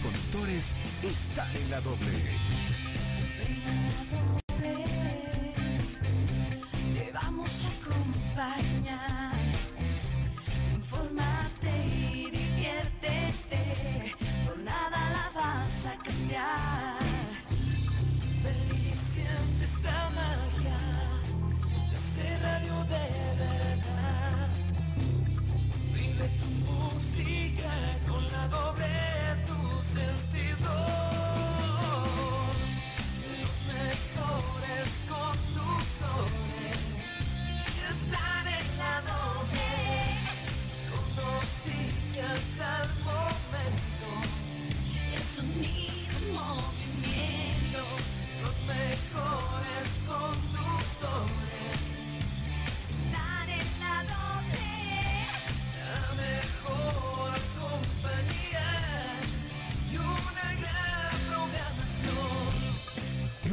conductores 0.00 0.74
están 1.02 1.48
en 1.56 1.70
la 1.70 1.80
doble. 1.80 2.34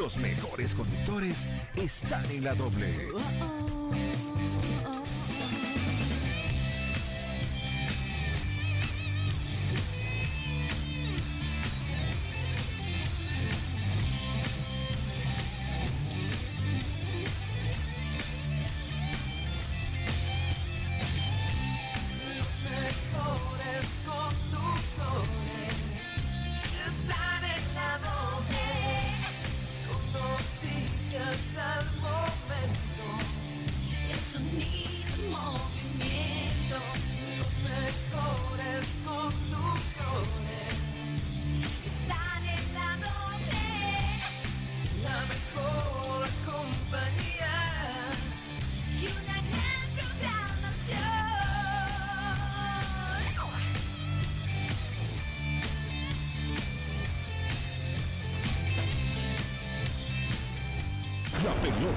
Los 0.01 0.17
mejores 0.17 0.73
conductores 0.73 1.47
están 1.75 2.25
en 2.31 2.43
la 2.43 2.55
doble. 2.55 3.09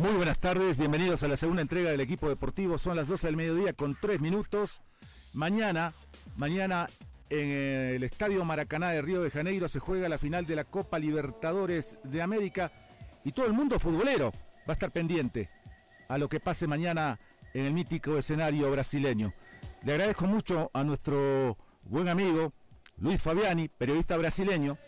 Muy 0.00 0.12
buenas 0.12 0.38
tardes, 0.38 0.78
bienvenidos 0.78 1.22
a 1.24 1.28
la 1.28 1.36
segunda 1.36 1.60
entrega 1.60 1.90
del 1.90 2.00
equipo 2.00 2.30
deportivo. 2.30 2.78
Son 2.78 2.96
las 2.96 3.06
12 3.06 3.26
del 3.26 3.36
mediodía 3.36 3.74
con 3.74 3.98
3 4.00 4.18
minutos. 4.18 4.80
Mañana, 5.34 5.92
mañana 6.36 6.88
en 7.28 7.50
el 7.50 8.02
Estadio 8.02 8.42
Maracaná 8.46 8.92
de 8.92 9.02
Río 9.02 9.22
de 9.22 9.30
Janeiro 9.30 9.68
se 9.68 9.78
juega 9.78 10.08
la 10.08 10.16
final 10.16 10.46
de 10.46 10.56
la 10.56 10.64
Copa 10.64 10.98
Libertadores 10.98 11.98
de 12.02 12.22
América 12.22 12.72
y 13.24 13.32
todo 13.32 13.44
el 13.44 13.52
mundo 13.52 13.78
futbolero 13.78 14.32
va 14.60 14.68
a 14.68 14.72
estar 14.72 14.90
pendiente 14.90 15.50
a 16.08 16.16
lo 16.16 16.30
que 16.30 16.40
pase 16.40 16.66
mañana 16.66 17.20
en 17.52 17.66
el 17.66 17.74
mítico 17.74 18.16
escenario 18.16 18.70
brasileño. 18.70 19.34
Le 19.82 19.92
agradezco 19.92 20.26
mucho 20.26 20.70
a 20.72 20.82
nuestro 20.82 21.58
buen 21.82 22.08
amigo 22.08 22.54
Luis 22.96 23.20
Fabiani, 23.20 23.68
periodista 23.68 24.16
brasileño, 24.16 24.78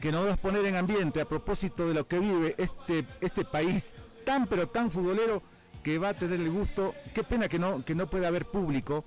que 0.00 0.10
nos 0.10 0.26
va 0.26 0.32
a 0.32 0.36
poner 0.38 0.64
en 0.64 0.76
ambiente 0.76 1.20
a 1.20 1.26
propósito 1.26 1.86
de 1.86 1.92
lo 1.92 2.08
que 2.08 2.18
vive 2.18 2.54
este, 2.56 3.06
este 3.20 3.44
país 3.44 3.94
tan 4.24 4.46
pero 4.46 4.68
tan 4.68 4.90
futbolero 4.90 5.42
que 5.82 5.98
va 5.98 6.10
a 6.10 6.14
tener 6.14 6.40
el 6.40 6.50
gusto. 6.50 6.94
Qué 7.14 7.22
pena 7.22 7.48
que 7.48 7.58
no, 7.58 7.84
que 7.84 7.94
no 7.94 8.08
pueda 8.08 8.28
haber 8.28 8.46
público, 8.46 9.04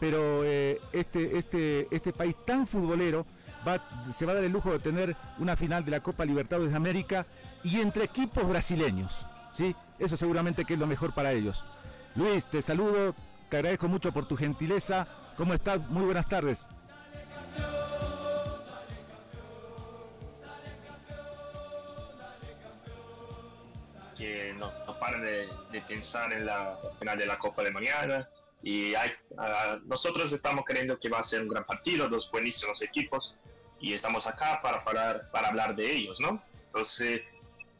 pero 0.00 0.44
eh, 0.44 0.80
este, 0.92 1.36
este, 1.36 1.88
este 1.90 2.12
país 2.12 2.34
tan 2.44 2.66
futbolero 2.66 3.26
va, 3.66 3.82
se 4.12 4.24
va 4.26 4.32
a 4.32 4.34
dar 4.36 4.44
el 4.44 4.52
lujo 4.52 4.72
de 4.72 4.78
tener 4.78 5.16
una 5.38 5.56
final 5.56 5.84
de 5.84 5.90
la 5.90 6.00
Copa 6.00 6.24
Libertadores 6.24 6.70
de 6.70 6.76
América 6.76 7.26
y 7.62 7.80
entre 7.80 8.04
equipos 8.04 8.48
brasileños. 8.48 9.26
¿sí? 9.52 9.74
Eso 9.98 10.16
seguramente 10.16 10.64
que 10.64 10.74
es 10.74 10.80
lo 10.80 10.86
mejor 10.86 11.14
para 11.14 11.32
ellos. 11.32 11.64
Luis, 12.14 12.46
te 12.46 12.62
saludo, 12.62 13.14
te 13.48 13.58
agradezco 13.58 13.88
mucho 13.88 14.12
por 14.12 14.26
tu 14.26 14.36
gentileza. 14.36 15.06
¿Cómo 15.36 15.54
estás? 15.54 15.88
Muy 15.90 16.04
buenas 16.04 16.28
tardes. 16.28 16.68
No, 24.58 24.72
no 24.86 24.98
paran 24.98 25.22
de, 25.22 25.48
de 25.70 25.80
pensar 25.82 26.32
en 26.32 26.46
la 26.46 26.78
final 26.98 27.18
de 27.18 27.26
la 27.26 27.38
Copa 27.38 27.62
de 27.62 27.70
mañana. 27.70 28.28
Y 28.62 28.94
hay, 28.94 29.10
ah, 29.38 29.78
nosotros 29.86 30.32
estamos 30.32 30.64
creyendo 30.64 30.98
que 30.98 31.08
va 31.08 31.20
a 31.20 31.22
ser 31.22 31.42
un 31.42 31.48
gran 31.48 31.64
partido, 31.64 32.08
dos 32.08 32.30
buenísimos 32.30 32.82
equipos, 32.82 33.36
y 33.80 33.94
estamos 33.94 34.26
acá 34.26 34.60
para, 34.62 34.84
parar, 34.84 35.30
para 35.30 35.48
hablar 35.48 35.76
de 35.76 35.90
ellos, 35.90 36.18
¿no? 36.20 36.42
Entonces, 36.66 37.22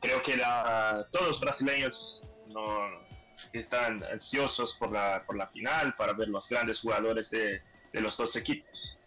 creo 0.00 0.23
que 0.23 0.37
la, 0.37 1.06
todos 1.11 1.29
los 1.29 1.41
brasileños 1.41 2.23
no, 2.47 2.88
están 3.52 4.05
ansiosos 4.05 4.75
por 4.75 4.93
la, 4.93 5.25
por 5.26 5.37
la 5.37 5.49
final, 5.49 5.94
para 5.97 6.12
ver 6.12 6.29
los 6.29 6.49
grandes 6.49 6.81
jugadores 6.81 7.29
de, 7.31 7.61
de 7.93 8.00
los 8.00 8.17
dos 8.17 8.37
equipos. 8.37 8.99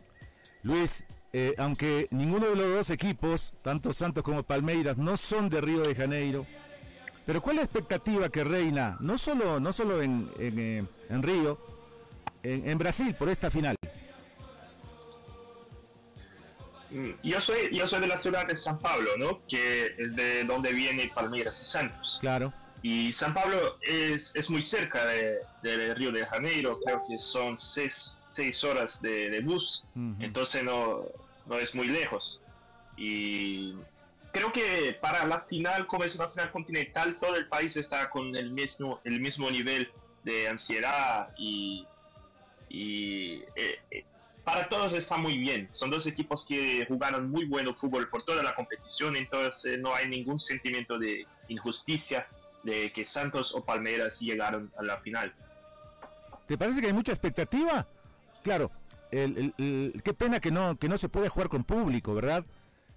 Luis, 0.64 1.06
eh, 1.34 1.56
aunque 1.58 2.08
ninguno 2.12 2.50
de 2.50 2.56
los 2.56 2.74
dos 2.74 2.90
equipos, 2.90 3.54
tanto 3.62 3.94
Santos 3.94 4.24
como 4.24 4.44
Palmeiras, 4.44 4.98
no 4.98 5.16
son 5.16 5.50
de 5.50 5.62
Río 5.62 5.82
de 5.82 5.96
Janeiro, 5.96 6.46
pero 7.32 7.42
¿cuál 7.42 7.56
es 7.56 7.60
la 7.62 7.64
expectativa 7.64 8.28
que 8.28 8.44
reina, 8.44 8.98
no 9.00 9.18
solo, 9.18 9.58
no 9.62 9.72
solo 9.72 10.02
en, 10.02 10.30
en, 10.38 10.60
eh, 10.60 10.84
en 11.08 11.24
Río, 11.24 11.58
en, 12.44 12.70
en 12.70 12.78
Brasil, 12.78 13.16
por 13.16 13.30
esta 13.30 13.50
final? 13.50 13.78
Mm, 16.90 17.12
Yo 17.24 17.40
soy, 17.40 17.74
yo 17.74 17.88
soy 17.88 18.02
de 18.02 18.08
la 18.08 18.18
ciudad 18.18 18.46
de 18.46 18.54
San 18.54 18.80
Pablo, 18.80 19.12
¿no? 19.18 19.40
Que 19.48 19.96
es 19.98 20.14
de 20.14 20.44
donde 20.44 20.74
viene 20.74 21.10
Palmeiras 21.16 21.62
y 21.62 21.66
Santos. 21.72 22.18
Claro. 22.20 22.52
Y 22.82 23.14
San 23.14 23.34
Pablo 23.34 23.78
es, 23.82 24.34
es 24.36 24.50
muy 24.50 24.62
cerca 24.62 25.06
de, 25.06 25.38
de 25.64 25.94
Río 25.94 26.12
de 26.12 26.26
Janeiro, 26.26 26.82
creo 26.84 27.02
que 27.08 27.18
son 27.18 27.62
seis, 27.62 28.14
seis 28.32 28.62
horas 28.66 29.02
de, 29.02 29.30
de 29.30 29.40
bus, 29.40 29.86
Ujú. 29.96 30.16
entonces 30.20 30.66
no, 30.66 31.06
no 31.46 31.58
es 31.58 31.74
muy 31.76 31.88
lejos. 31.88 32.42
Y 32.98 33.74
creo 34.32 34.52
que 34.52 34.98
para 35.02 35.26
la 35.26 35.42
final, 35.42 35.88
como 35.88 36.04
es 36.04 36.16
una 36.16 36.30
final 36.30 36.52
continental, 36.52 37.18
todo 37.20 37.36
el 37.36 37.48
país 37.48 37.76
está 37.78 38.10
con 38.10 38.36
el 38.36 38.52
mismo, 38.52 39.00
el 39.04 39.20
mismo 39.20 39.50
nivel 39.50 39.92
de 40.24 40.48
ansiedad 40.48 41.30
y, 41.38 41.88
y 42.70 43.44
eh, 43.56 43.80
eh, 43.92 44.06
para 44.44 44.70
todos 44.70 44.94
está 44.94 45.18
muy 45.18 45.38
bien. 45.38 45.68
Son 45.72 45.90
dos 45.90 46.08
equipos 46.08 46.46
que 46.46 46.86
jugaron 46.88 47.30
muy 47.30 47.46
bueno 47.46 47.74
fútbol 47.76 48.10
por 48.10 48.24
toda 48.24 48.42
la 48.44 48.56
competición, 48.56 49.16
entonces 49.16 49.80
no 49.80 49.94
hay 49.94 50.08
ningún 50.08 50.40
sentimiento 50.40 50.98
de 50.98 51.26
injusticia 51.48 52.28
de 52.64 52.92
que 52.94 53.04
Santos 53.06 53.54
o 53.54 53.64
Palmeiras 53.64 54.20
llegaron 54.20 54.72
a 54.78 54.84
la 54.84 54.98
final. 54.98 55.34
¿Te 56.48 56.58
parece 56.58 56.82
que 56.82 56.88
hay 56.88 56.94
mucha 56.94 57.12
expectativa? 57.12 57.88
Claro, 58.44 58.72
el- 59.12 59.54
el- 59.58 60.02
qué 60.04 60.14
pena 60.14 60.40
que 60.40 60.52
no, 60.52 60.78
que 60.78 60.88
no 60.90 60.98
se 60.98 61.10
puede 61.10 61.30
jugar 61.30 61.50
con 61.50 61.64
público, 61.64 62.14
¿verdad? 62.14 62.46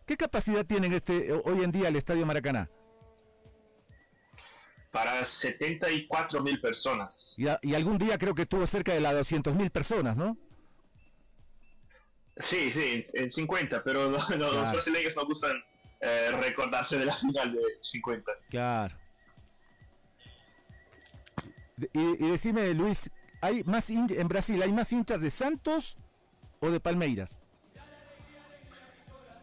¿Qué 0.07 0.17
capacidad 0.17 0.65
tienen 0.67 0.93
este 0.93 1.33
hoy 1.33 1.63
en 1.65 1.71
día 1.71 1.89
el 1.89 1.97
Estadio 1.97 2.27
Maracaná? 2.27 2.69
Para 4.91 5.25
74 5.25 6.41
mil 6.43 6.61
personas. 6.61 7.35
Y, 7.37 7.49
a- 7.49 7.59
y 7.63 7.75
algún 7.75 7.99
día 7.99 8.17
creo 8.19 8.35
que 8.35 8.43
estuvo 8.43 8.67
cerca 8.67 8.93
de 8.93 9.01
las 9.01 9.15
200 9.15 9.57
mil 9.57 9.71
personas, 9.71 10.17
¿no? 10.17 10.37
Sí, 12.37 12.73
sí, 12.73 13.05
en, 13.15 13.25
en 13.25 13.31
50, 13.31 13.83
pero 13.83 14.11
no- 14.11 14.29
no, 14.31 14.53
los 14.53 14.73
brasileños 14.73 15.17
no 15.17 15.25
gustan 15.27 15.57
eh, 16.01 16.31
recordarse 16.33 16.99
de 16.99 17.07
la 17.07 17.17
final 17.17 17.53
de 17.55 17.61
50. 17.81 18.31
Claro. 18.51 18.97
Y, 21.93 22.01
y 22.25 22.31
decime, 22.31 22.73
Luis, 22.75 23.11
¿hay 23.41 23.65
más 23.65 23.91
en 23.91 24.29
Brasil 24.29 24.63
hay 24.63 24.73
más 24.73 24.93
hinchas 24.93 25.21
de 25.21 25.31
Santos 25.31 25.97
o 26.61 26.71
de 26.71 26.79
Palmeiras? 26.79 27.41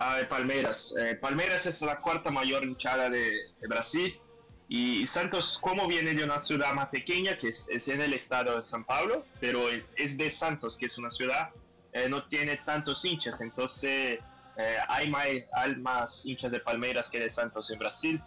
Ah, 0.03 0.17
Palmeiras. 0.27 0.95
Eh, 0.97 1.13
Palmeiras 1.13 1.67
es 1.67 1.79
la 1.83 2.01
cuarta 2.01 2.31
mayor 2.31 2.65
hinchada 2.65 3.07
de, 3.07 3.33
de 3.59 3.67
Brasil. 3.67 4.19
Y 4.67 5.05
Santos, 5.05 5.59
como 5.61 5.87
viene 5.87 6.15
de 6.15 6.23
una 6.23 6.39
ciudad 6.39 6.73
más 6.73 6.89
pequeña, 6.89 7.37
que 7.37 7.49
es, 7.49 7.67
es 7.69 7.87
en 7.87 8.01
el 8.01 8.11
estado 8.13 8.57
de 8.57 8.63
San 8.63 8.83
Pablo, 8.83 9.23
pero 9.39 9.59
es 9.95 10.17
de 10.17 10.31
Santos, 10.31 10.75
que 10.75 10.87
es 10.87 10.97
una 10.97 11.11
ciudad, 11.11 11.51
eh, 11.93 12.09
no 12.09 12.23
tiene 12.23 12.57
tantos 12.57 13.05
hinchas. 13.05 13.41
Entonces, 13.41 14.17
eh, 14.57 14.77
hay, 14.87 15.07
más, 15.07 15.27
hay 15.53 15.75
más 15.75 16.25
hinchas 16.25 16.51
de 16.51 16.61
Palmeiras 16.61 17.07
que 17.07 17.19
de 17.19 17.29
Santos 17.29 17.69
en 17.69 17.77
Brasil. 17.77 18.19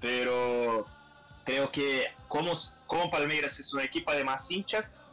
Pero 0.00 0.86
creo 1.44 1.72
que 1.72 2.06
como, 2.28 2.52
como 2.86 3.10
Palmeiras 3.10 3.58
es 3.58 3.74
un 3.74 3.80
equipo 3.80 4.12
de 4.12 4.22
más 4.22 4.48
hinchas, 4.48 5.08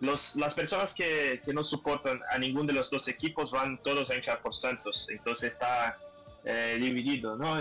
los, 0.00 0.34
las 0.36 0.54
personas 0.54 0.92
que, 0.94 1.40
que 1.44 1.52
no 1.54 1.62
soportan 1.62 2.20
a 2.30 2.38
ninguno 2.38 2.66
de 2.66 2.72
los 2.74 2.90
dos 2.90 3.08
equipos 3.08 3.50
van 3.50 3.78
todos 3.82 4.10
a 4.10 4.16
hinchar 4.16 4.42
por 4.42 4.54
Santos. 4.54 5.08
Entonces 5.10 5.52
está 5.52 5.98
eh, 6.44 6.76
dividido, 6.80 7.36
¿no? 7.36 7.54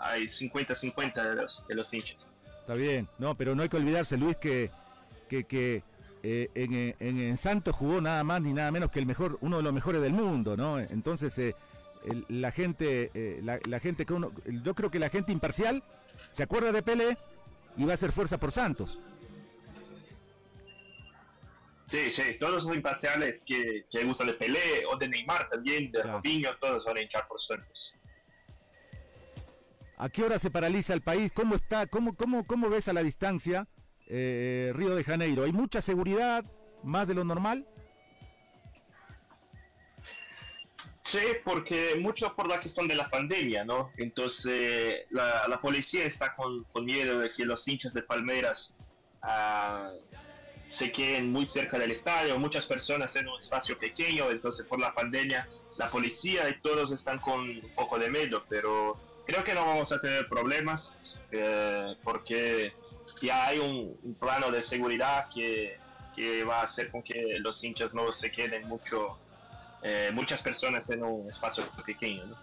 Hay 0.00 0.24
50-50 0.26 1.14
de 1.30 1.34
los, 1.34 1.66
de 1.66 1.74
los 1.74 1.92
hinchas. 1.92 2.32
Está 2.60 2.74
bien, 2.74 3.08
no, 3.18 3.34
pero 3.36 3.54
no 3.54 3.62
hay 3.62 3.68
que 3.68 3.76
olvidarse, 3.76 4.16
Luis, 4.16 4.36
que, 4.36 4.70
que, 5.28 5.44
que, 5.44 5.82
eh, 6.22 6.48
en, 6.54 6.74
en- 7.00 7.18
en 7.20 7.36
Santos 7.36 7.74
jugó 7.74 8.00
nada 8.00 8.22
más 8.22 8.40
ni 8.40 8.52
nada 8.52 8.70
menos 8.70 8.90
que 8.92 9.00
el 9.00 9.06
mejor, 9.06 9.38
uno 9.40 9.56
de 9.56 9.62
los 9.64 9.72
mejores 9.72 10.00
del 10.00 10.12
mundo, 10.12 10.56
¿no? 10.56 10.78
Entonces, 10.78 11.36
eh, 11.38 11.54
la 12.28 12.52
gente, 12.52 13.10
eh, 13.14 13.40
la, 13.42 13.58
la 13.68 13.80
gente 13.80 14.06
que 14.06 14.12
uno, 14.12 14.30
yo 14.46 14.74
creo 14.74 14.90
que 14.90 15.00
la 15.00 15.08
gente 15.08 15.32
imparcial 15.32 15.82
se 16.30 16.44
acuerda 16.44 16.70
de 16.70 16.82
Pelé 16.82 17.18
y 17.76 17.84
va 17.84 17.92
a 17.92 17.94
hacer 17.94 18.12
fuerza 18.12 18.38
por 18.38 18.52
Santos. 18.52 19.00
Sí, 21.92 22.10
sí, 22.10 22.22
todos 22.40 22.64
los 22.64 22.74
imparciales 22.74 23.44
que, 23.46 23.84
que 23.90 24.02
gustan 24.04 24.28
de 24.28 24.32
Pelé 24.32 24.86
o 24.90 24.96
de 24.96 25.08
Neymar 25.08 25.46
también, 25.50 25.92
de 25.92 26.00
Claro. 26.00 26.16
Robinho, 26.16 26.56
todos 26.58 26.86
van 26.86 26.96
a 26.96 27.02
hinchar 27.02 27.28
por 27.28 27.38
Santos. 27.38 27.94
¿A 29.98 30.08
qué 30.08 30.22
hora 30.24 30.38
se 30.38 30.50
paraliza 30.50 30.94
el 30.94 31.02
país? 31.02 31.30
¿Cómo 31.32 31.54
está? 31.54 31.86
¿Cómo, 31.86 32.16
cómo, 32.16 32.46
cómo 32.46 32.70
ves 32.70 32.88
a 32.88 32.94
la 32.94 33.02
distancia 33.02 33.68
eh, 34.06 34.72
Río 34.74 34.94
de 34.94 35.04
Janeiro? 35.04 35.44
¿Hay 35.44 35.52
mucha 35.52 35.82
seguridad? 35.82 36.46
¿Más 36.82 37.08
de 37.08 37.12
lo 37.12 37.24
normal? 37.24 37.68
Sí, 41.02 41.20
porque 41.44 41.96
mucho 42.00 42.34
por 42.34 42.48
la 42.48 42.58
cuestión 42.58 42.88
de 42.88 42.94
la 42.94 43.10
pandemia, 43.10 43.66
¿no? 43.66 43.92
Entonces 43.98 45.04
la, 45.10 45.46
la 45.46 45.60
policía 45.60 46.04
está 46.06 46.34
con, 46.34 46.64
con 46.64 46.86
miedo 46.86 47.18
de 47.18 47.30
que 47.30 47.44
los 47.44 47.68
hinchas 47.68 47.92
de 47.92 48.02
Palmeiras 48.02 48.74
ah, 49.20 49.92
se 50.72 50.90
queden 50.90 51.30
muy 51.30 51.44
cerca 51.44 51.78
del 51.78 51.90
estadio, 51.90 52.38
muchas 52.38 52.64
personas 52.64 53.14
en 53.16 53.28
un 53.28 53.36
espacio 53.36 53.78
pequeño, 53.78 54.30
entonces 54.30 54.66
por 54.66 54.80
la 54.80 54.94
pandemia 54.94 55.46
la 55.76 55.90
policía 55.90 56.48
y 56.48 56.58
todos 56.60 56.92
están 56.92 57.18
con 57.18 57.40
un 57.40 57.70
poco 57.74 57.98
de 57.98 58.08
miedo, 58.08 58.42
pero 58.48 58.96
creo 59.26 59.44
que 59.44 59.52
no 59.52 59.66
vamos 59.66 59.92
a 59.92 60.00
tener 60.00 60.26
problemas 60.28 60.96
eh, 61.30 61.94
porque 62.02 62.72
ya 63.20 63.48
hay 63.48 63.58
un, 63.58 63.98
un 64.02 64.14
plano 64.14 64.50
de 64.50 64.62
seguridad 64.62 65.28
que, 65.28 65.78
que 66.16 66.42
va 66.42 66.60
a 66.60 66.62
hacer 66.62 66.90
con 66.90 67.02
que 67.02 67.38
los 67.38 67.62
hinchas 67.62 67.92
no 67.92 68.10
se 68.10 68.32
queden 68.32 68.66
mucho 68.66 69.18
eh, 69.82 70.10
muchas 70.14 70.40
personas 70.42 70.88
en 70.88 71.02
un 71.02 71.28
espacio 71.28 71.68
pequeño. 71.84 72.24
¿no? 72.24 72.36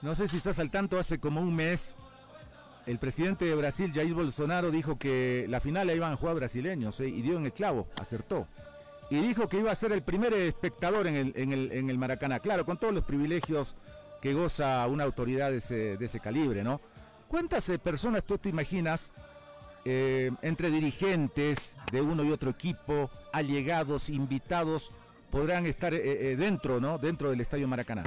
No 0.00 0.14
sé 0.14 0.28
si 0.28 0.38
estás 0.38 0.58
al 0.58 0.70
tanto, 0.70 0.98
hace 0.98 1.20
como 1.20 1.42
un 1.42 1.54
mes 1.54 1.94
el 2.86 2.98
presidente 2.98 3.46
de 3.46 3.54
Brasil, 3.54 3.90
Jair 3.94 4.12
Bolsonaro, 4.14 4.70
dijo 4.70 4.98
que 4.98 5.46
la 5.48 5.60
final 5.60 5.86
la 5.86 5.94
iban 5.94 6.12
a 6.12 6.16
jugar 6.16 6.36
brasileños 6.36 7.00
eh, 7.00 7.08
y 7.08 7.22
dio 7.22 7.36
en 7.38 7.46
el 7.46 7.52
clavo, 7.52 7.88
acertó. 7.96 8.46
Y 9.10 9.16
dijo 9.16 9.48
que 9.48 9.58
iba 9.58 9.70
a 9.70 9.74
ser 9.74 9.92
el 9.92 10.02
primer 10.02 10.32
espectador 10.34 11.06
en 11.06 11.16
el, 11.16 11.98
Maracaná, 11.98 12.40
claro, 12.40 12.64
con 12.64 12.78
todos 12.78 12.92
los 12.92 13.04
privilegios 13.04 13.76
que 14.20 14.32
goza 14.32 14.86
una 14.86 15.04
autoridad 15.04 15.50
de 15.50 15.58
ese, 16.00 16.20
calibre, 16.20 16.64
¿no? 16.64 16.80
¿Cuántas 17.28 17.68
eh, 17.68 17.78
personas 17.78 18.24
tú 18.24 18.38
te 18.38 18.48
imaginas 18.48 19.12
eh, 19.84 20.30
entre 20.40 20.70
dirigentes 20.70 21.76
de 21.92 22.00
uno 22.00 22.24
y 22.24 22.32
otro 22.32 22.50
equipo, 22.50 23.10
allegados, 23.32 24.08
invitados, 24.08 24.90
podrán 25.30 25.66
estar 25.66 25.92
dentro, 25.92 26.80
¿no? 26.80 26.96
Dentro 26.96 27.30
del 27.30 27.40
Estadio 27.40 27.68
Maracaná. 27.68 28.04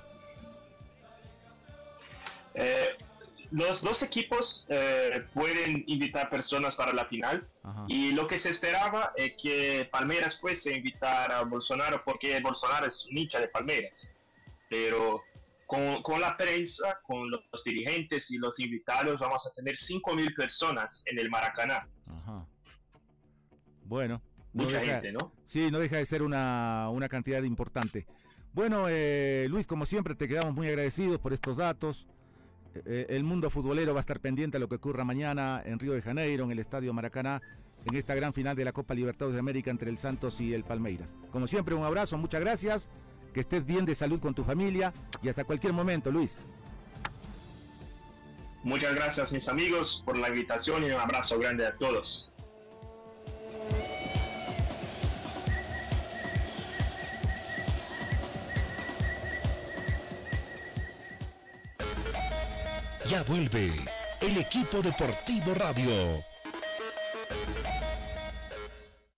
Eh, 3.51 3.51
los 3.51 3.81
dos 3.81 4.03
equipos 4.03 4.65
eh, 4.69 5.23
pueden 5.33 5.83
invitar 5.87 6.29
personas 6.29 6.75
para 6.75 6.93
la 6.93 7.05
final 7.05 7.47
Ajá. 7.63 7.85
y 7.87 8.11
lo 8.11 8.27
que 8.27 8.37
se 8.37 8.49
esperaba 8.49 9.13
es 9.15 9.33
que 9.41 9.87
Palmeiras 9.91 10.39
fuese 10.39 10.73
a 10.73 10.77
invitar 10.77 11.31
a 11.31 11.43
Bolsonaro 11.43 12.01
porque 12.03 12.39
Bolsonaro 12.41 12.85
es 12.87 13.05
un 13.05 13.17
hincha 13.17 13.39
de 13.39 13.47
Palmeiras. 13.47 14.11
Pero 14.69 15.21
con, 15.65 16.01
con 16.03 16.19
la 16.21 16.35
prensa, 16.37 16.99
con 17.05 17.29
los, 17.31 17.41
los 17.51 17.63
dirigentes 17.63 18.31
y 18.31 18.37
los 18.37 18.59
invitados 18.59 19.19
vamos 19.19 19.45
a 19.45 19.51
tener 19.51 19.75
5.000 19.75 20.35
personas 20.35 21.03
en 21.07 21.19
el 21.19 21.29
Maracaná. 21.29 21.87
Ajá. 22.07 22.45
Bueno. 23.85 24.21
no 24.53 24.63
Mucha 24.63 24.79
deja- 24.79 24.93
gente, 24.93 25.11
¿no? 25.13 25.31
Sí, 25.45 25.69
no 25.71 25.79
deja 25.79 25.97
de 25.97 26.05
ser 26.05 26.21
una, 26.23 26.89
una 26.89 27.07
cantidad 27.09 27.43
importante. 27.43 28.05
Bueno, 28.53 28.87
eh, 28.89 29.45
Luis, 29.49 29.67
como 29.67 29.85
siempre, 29.85 30.15
te 30.15 30.27
quedamos 30.27 30.53
muy 30.53 30.67
agradecidos 30.67 31.19
por 31.19 31.31
estos 31.33 31.57
datos. 31.57 32.07
Eh, 32.85 33.07
el 33.09 33.23
mundo 33.23 33.49
futbolero 33.49 33.93
va 33.93 33.99
a 33.99 34.01
estar 34.01 34.19
pendiente 34.19 34.57
a 34.57 34.59
lo 34.59 34.67
que 34.67 34.75
ocurra 34.75 35.03
mañana 35.03 35.61
en 35.65 35.79
Río 35.79 35.93
de 35.93 36.01
Janeiro, 36.01 36.45
en 36.45 36.51
el 36.51 36.59
Estadio 36.59 36.93
Maracaná, 36.93 37.41
en 37.85 37.95
esta 37.95 38.15
gran 38.15 38.33
final 38.33 38.55
de 38.55 38.65
la 38.65 38.71
Copa 38.71 38.93
Libertadores 38.93 39.33
de 39.33 39.39
América 39.39 39.71
entre 39.71 39.89
el 39.89 39.97
Santos 39.97 40.41
y 40.41 40.53
el 40.53 40.63
Palmeiras. 40.63 41.15
Como 41.31 41.47
siempre, 41.47 41.75
un 41.75 41.83
abrazo, 41.83 42.17
muchas 42.17 42.41
gracias. 42.41 42.89
Que 43.33 43.41
estés 43.41 43.65
bien 43.65 43.85
de 43.85 43.93
salud 43.93 44.19
con 44.19 44.33
tu 44.33 44.43
familia 44.43 44.93
y 45.21 45.29
hasta 45.29 45.43
cualquier 45.43 45.73
momento, 45.73 46.11
Luis. 46.11 46.37
Muchas 48.63 48.95
gracias 48.95 49.31
mis 49.31 49.47
amigos 49.47 50.01
por 50.05 50.17
la 50.17 50.29
invitación 50.29 50.83
y 50.83 50.87
un 50.87 50.99
abrazo 50.99 51.37
grande 51.37 51.65
a 51.65 51.75
todos. 51.77 52.31
Ya 63.09 63.23
vuelve 63.23 63.71
el 64.19 64.37
equipo 64.37 64.81
deportivo 64.81 65.53
radio. 65.53 66.21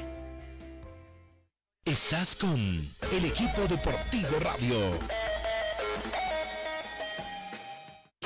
Estás 1.85 2.35
con 2.35 2.59
el 2.59 3.25
equipo 3.25 3.61
deportivo 3.69 4.39
radio. 4.41 4.91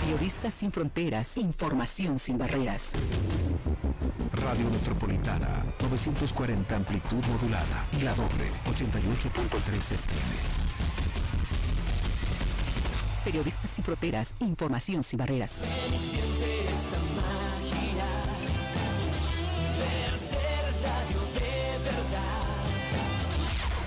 Periodistas 0.00 0.52
sin 0.52 0.70
fronteras, 0.70 1.38
información 1.38 2.18
sin 2.18 2.36
barreras. 2.36 2.92
Radio 4.32 4.68
Metropolitana, 4.68 5.64
940 5.80 6.76
amplitud 6.76 7.24
modulada 7.24 7.86
y 7.98 8.02
la 8.02 8.14
doble, 8.14 8.50
88.3 8.66 9.74
FM. 9.74 10.32
Periodistas 13.24 13.70
sin 13.70 13.84
fronteras, 13.84 14.34
información 14.40 15.02
sin 15.02 15.18
barreras. 15.18 15.62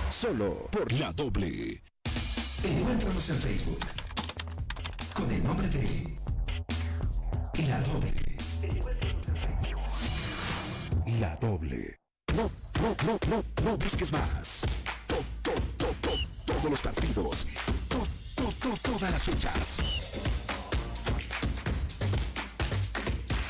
Solo 0.08 0.68
por 0.72 0.92
la 0.92 1.12
doble. 1.12 1.84
Encuéntranos 2.64 3.30
en 3.30 3.36
Facebook 3.36 3.78
con 5.20 5.30
el 5.30 5.44
nombre 5.44 5.68
de 5.68 6.18
La 7.68 7.80
Doble. 7.82 8.36
La 11.20 11.36
Doble. 11.36 11.98
No, 12.34 12.50
no, 12.80 12.96
no, 13.06 13.18
no, 13.28 13.44
no 13.64 13.76
busques 13.76 14.12
más. 14.12 14.62
To- 15.06 15.16
to- 15.42 15.60
to- 15.76 15.94
to- 16.00 16.26
todos 16.46 16.70
los 16.70 16.80
partidos. 16.80 17.46
To- 17.88 18.78
todas 18.82 19.10
las 19.10 19.22
fechas. 19.24 19.78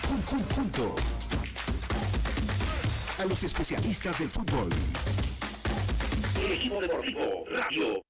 Jun- 0.09 0.23
jun- 0.27 0.55
junto 0.55 0.95
a 3.19 3.25
los 3.27 3.43
especialistas 3.43 4.19
del 4.19 4.31
fútbol. 4.31 4.69
El 6.45 6.53
equipo 6.53 6.81
deportivo 6.81 7.45
radio. 7.51 8.03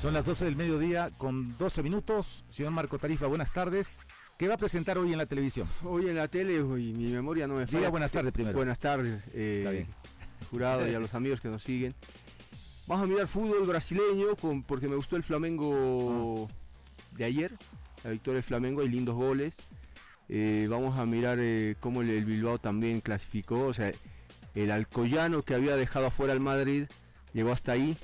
Son 0.00 0.14
las 0.14 0.26
12 0.26 0.44
del 0.44 0.56
mediodía 0.56 1.10
con 1.18 1.56
12 1.58 1.82
minutos. 1.82 2.44
Señor 2.48 2.72
Marco 2.72 2.98
Tarifa, 2.98 3.26
buenas 3.26 3.52
tardes. 3.52 4.00
¿Qué 4.38 4.46
va 4.46 4.54
a 4.54 4.58
presentar 4.58 4.96
hoy 4.98 5.10
en 5.12 5.18
la 5.18 5.26
televisión? 5.26 5.66
Hoy 5.84 6.08
en 6.08 6.14
la 6.16 6.28
tele, 6.28 6.60
hoy 6.62 6.92
mi 6.92 7.08
memoria 7.10 7.48
no 7.48 7.54
me 7.56 7.66
falla. 7.66 7.78
Diga 7.78 7.90
buenas 7.90 8.12
tardes 8.12 8.32
primero. 8.32 8.56
Buenas 8.56 8.78
tardes, 8.78 9.20
eh, 9.34 9.86
jurado 10.50 10.88
y 10.88 10.94
a 10.94 11.00
los 11.00 11.12
amigos 11.14 11.40
que 11.40 11.48
nos 11.48 11.64
siguen. 11.64 11.94
Vamos 12.86 13.04
a 13.04 13.08
mirar 13.08 13.26
fútbol 13.26 13.66
brasileño 13.66 14.36
con- 14.40 14.62
porque 14.62 14.86
me 14.88 14.94
gustó 14.94 15.16
el 15.16 15.24
Flamengo 15.24 16.48
de 17.16 17.24
ayer, 17.24 17.52
la 18.04 18.10
victoria 18.10 18.36
del 18.36 18.44
Flamengo, 18.44 18.82
hay 18.82 18.88
lindos 18.88 19.16
goles. 19.16 19.54
Eh, 20.28 20.68
vamos 20.70 20.96
a 20.98 21.06
mirar 21.06 21.38
eh, 21.40 21.74
cómo 21.80 22.02
el, 22.02 22.10
el 22.10 22.24
Bilbao 22.24 22.58
también 22.58 23.00
clasificó, 23.00 23.66
o 23.66 23.74
sea, 23.74 23.92
el 24.54 24.70
Alcoyano 24.70 25.42
que 25.42 25.54
había 25.54 25.74
dejado 25.74 26.06
afuera 26.06 26.32
al 26.32 26.40
Madrid 26.40 26.84
llegó 27.34 27.52
hasta 27.52 27.72
ahí 27.72 27.96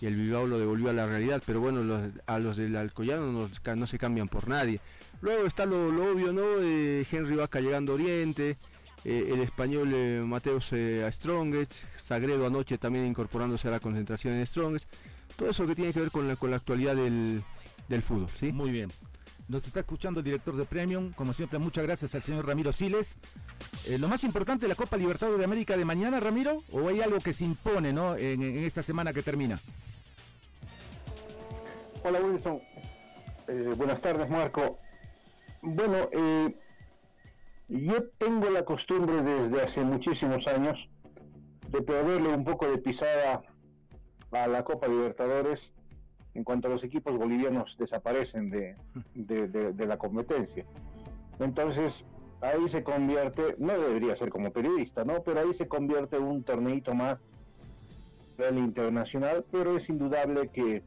y 0.00 0.06
el 0.06 0.16
Bilbao 0.16 0.46
lo 0.46 0.58
devolvió 0.58 0.90
a 0.90 0.92
la 0.92 1.06
realidad, 1.06 1.42
pero 1.46 1.60
bueno, 1.60 1.82
los- 1.82 2.10
a 2.26 2.38
los 2.38 2.56
del 2.56 2.74
Alcoyano 2.76 3.48
no, 3.76 3.86
se 3.86 3.98
cambian 3.98 4.28
por 4.28 4.48
nadie. 4.48 4.80
Luego 5.20 5.46
está 5.46 5.64
lo, 5.66 5.90
lo 5.92 6.12
obvio, 6.12 6.32
¿no? 6.32 6.42
Eh, 6.60 7.06
Henry 7.10 7.36
Vaca 7.36 7.60
llegando 7.60 7.92
a 7.92 7.94
Oriente, 7.94 8.56
eh, 9.04 9.28
el 9.32 9.40
español 9.40 9.90
eh, 9.94 10.22
Mateus 10.26 10.68
eh, 10.72 11.04
a 11.06 11.12
Strongest, 11.12 11.84
Sagredo 11.96 12.46
anoche 12.46 12.78
también 12.78 13.06
incorporándose 13.06 13.68
a 13.68 13.70
la 13.70 13.80
concentración 13.80 14.34
en 14.34 14.46
Strongest. 14.46 14.88
Todo 15.36 15.48
eso 15.50 15.66
que 15.66 15.74
tiene 15.74 15.92
que 15.92 16.00
ver 16.00 16.10
con 16.10 16.26
la, 16.28 16.36
con 16.36 16.50
la 16.50 16.56
actualidad 16.56 16.96
del, 16.96 17.42
del 17.88 18.02
fútbol, 18.02 18.28
¿sí? 18.38 18.52
Muy 18.52 18.70
bien. 18.70 18.90
Nos 19.48 19.66
está 19.66 19.80
escuchando 19.80 20.20
el 20.20 20.24
director 20.24 20.56
de 20.56 20.64
Premium. 20.64 21.12
Como 21.12 21.32
siempre, 21.34 21.58
muchas 21.58 21.84
gracias 21.84 22.14
al 22.14 22.22
señor 22.22 22.46
Ramiro 22.46 22.72
Siles. 22.72 23.16
Eh, 23.88 23.98
lo 23.98 24.08
más 24.08 24.22
importante 24.24 24.62
de 24.62 24.68
la 24.68 24.74
Copa 24.74 24.96
Libertadores 24.96 25.38
de 25.38 25.44
América 25.44 25.76
de 25.76 25.84
mañana, 25.84 26.20
Ramiro, 26.20 26.62
o 26.72 26.88
hay 26.88 27.00
algo 27.00 27.18
que 27.18 27.32
se 27.32 27.44
impone 27.44 27.92
¿no? 27.92 28.16
en, 28.16 28.42
esta 28.64 28.82
semana 28.82 29.12
que 29.12 29.22
termina. 29.22 29.58
Hola 32.04 32.20
Wilson, 32.20 32.60
Eh, 33.48 33.74
buenas 33.76 34.00
tardes 34.00 34.28
Marco. 34.30 34.78
Bueno, 35.62 36.08
eh, 36.12 36.56
yo 37.68 38.04
tengo 38.18 38.50
la 38.50 38.64
costumbre 38.64 39.22
desde 39.22 39.60
hace 39.62 39.80
muchísimos 39.82 40.46
años 40.46 40.88
de 41.68 41.82
perderle 41.82 42.28
un 42.28 42.44
poco 42.44 42.68
de 42.68 42.78
pisada 42.78 43.42
a 44.32 44.46
la 44.46 44.62
Copa 44.64 44.86
Libertadores 44.86 45.72
en 46.34 46.44
cuanto 46.44 46.68
los 46.68 46.82
equipos 46.84 47.16
bolivianos 47.18 47.76
desaparecen 47.78 48.48
de, 48.50 48.76
de- 49.14 49.48
de- 49.48 49.72
de 49.72 49.86
la 49.86 49.98
competencia. 49.98 50.64
Entonces, 51.38 52.04
ahí 52.42 52.68
se 52.68 52.82
convierte, 52.82 53.54
no 53.58 53.72
debería 53.78 54.16
ser 54.16 54.28
como 54.28 54.52
periodista, 54.52 55.04
¿no? 55.04 55.22
Pero 55.22 55.40
ahí 55.40 55.54
se 55.54 55.68
convierte 55.68 56.18
un 56.18 56.42
torneito 56.42 56.94
más 56.94 57.22
del 58.36 58.58
internacional, 58.58 59.44
pero 59.50 59.76
es 59.76 59.88
indudable 59.88 60.48
que 60.48 60.82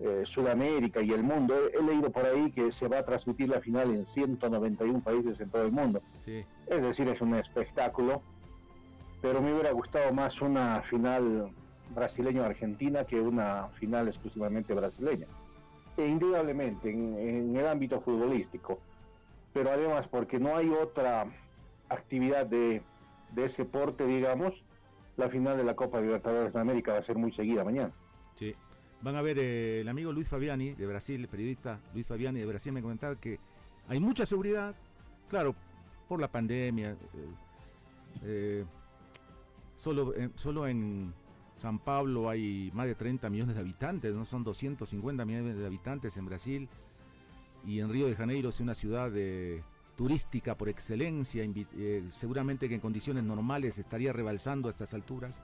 eh, 0.00 0.22
Sudamérica 0.24 1.02
y 1.02 1.12
el 1.12 1.22
mundo, 1.22 1.54
he, 1.54 1.76
he 1.76 1.82
leído 1.82 2.10
por 2.10 2.24
ahí 2.24 2.50
que 2.50 2.70
se 2.70 2.88
va 2.88 2.98
a 2.98 3.04
transmitir 3.04 3.48
la 3.48 3.60
final 3.60 3.90
en 3.90 4.06
191 4.06 5.00
países 5.00 5.40
en 5.40 5.50
todo 5.50 5.64
el 5.64 5.72
mundo. 5.72 6.00
Sí. 6.20 6.44
Es 6.66 6.82
decir, 6.82 7.08
es 7.08 7.20
un 7.20 7.34
espectáculo, 7.34 8.22
pero 9.20 9.42
me 9.42 9.52
hubiera 9.52 9.72
gustado 9.72 10.12
más 10.12 10.40
una 10.42 10.80
final 10.82 11.50
brasileño-argentina 11.94 13.04
que 13.04 13.20
una 13.20 13.68
final 13.68 14.08
exclusivamente 14.08 14.74
brasileña. 14.74 15.26
E 15.96 16.06
indudablemente 16.06 16.90
en, 16.90 17.18
en 17.18 17.56
el 17.56 17.66
ámbito 17.66 18.00
futbolístico, 18.00 18.80
pero 19.54 19.70
además 19.70 20.06
porque 20.08 20.38
no 20.38 20.54
hay 20.54 20.68
otra 20.68 21.26
actividad 21.88 22.44
de, 22.44 22.82
de 23.32 23.44
ese 23.44 23.64
porte, 23.64 24.06
digamos, 24.06 24.52
la 25.16 25.30
final 25.30 25.56
de 25.56 25.64
la 25.64 25.74
Copa 25.74 26.00
Libertadores 26.00 26.52
de 26.52 26.60
América 26.60 26.92
va 26.92 26.98
a 26.98 27.02
ser 27.02 27.16
muy 27.16 27.32
seguida 27.32 27.64
mañana. 27.64 27.94
Sí. 28.34 28.54
Van 29.00 29.16
a 29.16 29.22
ver 29.22 29.38
eh, 29.38 29.80
el 29.80 29.88
amigo 29.88 30.12
Luis 30.12 30.28
Fabiani 30.28 30.72
de 30.72 30.86
Brasil, 30.86 31.20
el 31.20 31.28
periodista 31.28 31.80
Luis 31.94 32.06
Fabiani 32.06 32.40
de 32.40 32.46
Brasil 32.46 32.72
me 32.72 32.82
comentaba 32.82 33.16
que 33.16 33.38
hay 33.88 34.00
mucha 34.00 34.26
seguridad, 34.26 34.74
claro, 35.30 35.54
por 36.08 36.20
la 36.20 36.28
pandemia. 36.28 36.90
eh, 36.90 36.96
eh, 38.24 38.64
solo, 39.76 40.14
eh, 40.14 40.30
solo 40.34 40.66
en 40.66 41.12
San 41.54 41.78
Pablo 41.78 42.28
hay 42.28 42.70
más 42.74 42.86
de 42.86 42.94
30 42.94 43.28
millones 43.30 43.54
de 43.54 43.60
habitantes, 43.60 44.14
no 44.14 44.24
son 44.24 44.42
250 44.44 45.24
millones 45.24 45.56
de 45.56 45.66
habitantes 45.66 46.16
en 46.16 46.26
Brasil. 46.26 46.68
Y 47.66 47.80
en 47.80 47.90
Río 47.90 48.06
de 48.06 48.16
Janeiro 48.16 48.50
es 48.50 48.60
una 48.60 48.74
ciudad 48.74 49.10
eh, 49.14 49.62
turística 49.96 50.56
por 50.56 50.68
excelencia, 50.68 51.44
eh, 51.44 52.04
seguramente 52.12 52.68
que 52.68 52.74
en 52.74 52.80
condiciones 52.80 53.24
normales 53.24 53.78
estaría 53.78 54.12
rebalsando 54.12 54.68
a 54.68 54.70
estas 54.70 54.92
alturas. 54.94 55.40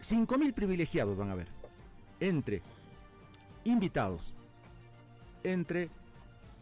5.000 0.00 0.54
privilegiados 0.54 1.16
van 1.16 1.30
a 1.30 1.34
ver 1.34 1.48
entre 2.20 2.62
invitados, 3.64 4.34
entre, 5.42 5.90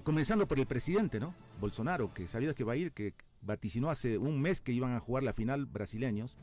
comenzando 0.03 0.47
por 0.47 0.59
el 0.59 0.67
presidente, 0.67 1.21
¿no? 1.21 1.35
Bolsonaro, 1.61 2.13
que 2.13 2.27
sabía 2.27 2.55
que 2.55 2.65
va 2.65 2.75
a 2.75 2.77
ir, 2.77 2.93
que 2.93 3.15
vaticinó 3.43 3.91
hace 3.91 4.19
un 4.19 4.41
mes 4.41 4.61
que 4.61 4.73
iban 4.73 4.95
a 4.95 5.01
jugar 5.01 5.23
la 5.23 5.33
final 5.33 5.67
brasileños, 5.67 6.37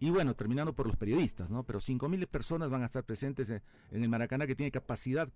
y 0.00 0.10
bueno, 0.10 0.34
terminando 0.34 0.72
por 0.72 0.86
los 0.86 0.96
periodistas, 0.96 1.50
¿no? 1.50 1.62
Pero 1.62 1.78
5.000 1.78 2.26
personas 2.26 2.70
van 2.70 2.82
a 2.82 2.86
estar 2.86 3.04
presentes 3.04 3.50
en, 3.50 3.62
en 3.92 4.02
el 4.02 4.08
Maracaná, 4.08 4.46
que 4.46 4.56
tiene 4.56 4.70
capacidad 4.70 5.28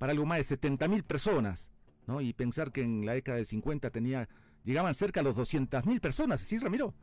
para 0.00 0.12
algo 0.12 0.24
más 0.24 0.38
de 0.48 0.58
70.000 0.58 1.02
personas, 1.02 1.70
¿no? 2.06 2.22
Y 2.22 2.32
pensar 2.32 2.72
que 2.72 2.80
en 2.80 3.04
la 3.04 3.12
década 3.12 3.36
del 3.36 3.44
50 3.44 3.90
tenía, 3.90 4.30
llegaban 4.64 4.94
cerca 4.94 5.20
a 5.20 5.22
los 5.22 5.36
200.000 5.36 6.00
personas, 6.00 6.40
¿sí, 6.40 6.56
Ramiro? 6.56 6.94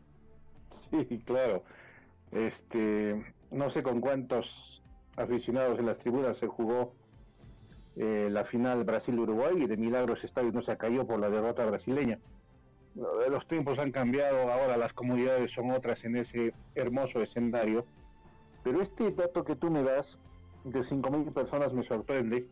Sí, 0.90 1.22
claro. 1.24 1.64
Este, 2.32 3.24
no 3.52 3.70
sé 3.70 3.84
con 3.84 4.02
cuántos 4.02 4.84
aficionados 5.16 5.78
en 5.78 5.86
las 5.86 6.00
tribunas 6.00 6.38
se 6.38 6.48
jugó 6.48 6.96
eh, 7.98 8.30
la 8.32 8.44
final 8.44 8.84
Brasil-Uruguay 8.84 9.62
y 9.62 9.68
de 9.68 9.78
milagros 9.78 10.24
estadio 10.24 10.52
no 10.52 10.64
se 10.64 10.76
cayó 10.76 11.06
por 11.06 11.20
la 11.20 11.30
derrota 11.30 11.68
brasileña. 11.68 12.18
Eh, 12.96 13.30
Los 13.30 13.46
tiempos 13.48 13.78
han 13.78 13.92
cambiado, 13.92 14.52
ahora 14.52 14.76
las 14.76 14.94
comunidades 14.94 15.52
son 15.52 15.70
otras 15.70 16.04
en 16.04 16.16
ese 16.16 16.52
hermoso 16.74 17.22
escenario. 17.22 17.86
Pero 18.64 18.82
este 18.82 19.12
dato 19.12 19.44
que 19.44 19.56
tú 19.56 19.70
me 19.70 19.84
das 19.84 20.18
de 20.64 20.80
5.000 20.80 21.32
personas 21.32 21.74
me 21.74 21.84
sorprende, 21.84 22.50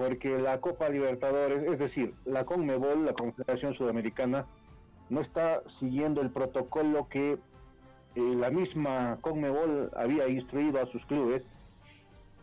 porque 0.00 0.38
la 0.38 0.62
Copa 0.62 0.88
Libertadores, 0.88 1.62
es 1.64 1.78
decir, 1.78 2.14
la 2.24 2.46
CONMEBOL, 2.46 3.04
la 3.04 3.12
Confederación 3.12 3.74
Sudamericana, 3.74 4.46
no 5.10 5.20
está 5.20 5.62
siguiendo 5.66 6.22
el 6.22 6.30
protocolo 6.30 7.06
que 7.10 7.32
eh, 7.32 7.38
la 8.14 8.48
misma 8.48 9.18
CONMEBOL 9.20 9.90
había 9.94 10.26
instruido 10.26 10.80
a 10.80 10.86
sus 10.86 11.04
clubes 11.04 11.50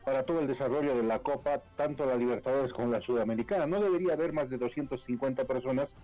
para 0.06 0.22
todo 0.22 0.40
el 0.40 0.46
desarrollo 0.46 0.96
de 0.96 1.02
la 1.02 1.18
Copa, 1.18 1.64
tanto 1.76 2.06
la 2.06 2.16
Libertadores 2.16 2.72
como 2.74 2.92
la 2.92 3.02
Sudamericana. 3.02 3.66
No 3.66 3.82
debería 3.82 4.14
haber 4.14 4.34
más 4.34 4.52
de 4.52 4.60
250 4.60 5.46
personas 5.46 5.96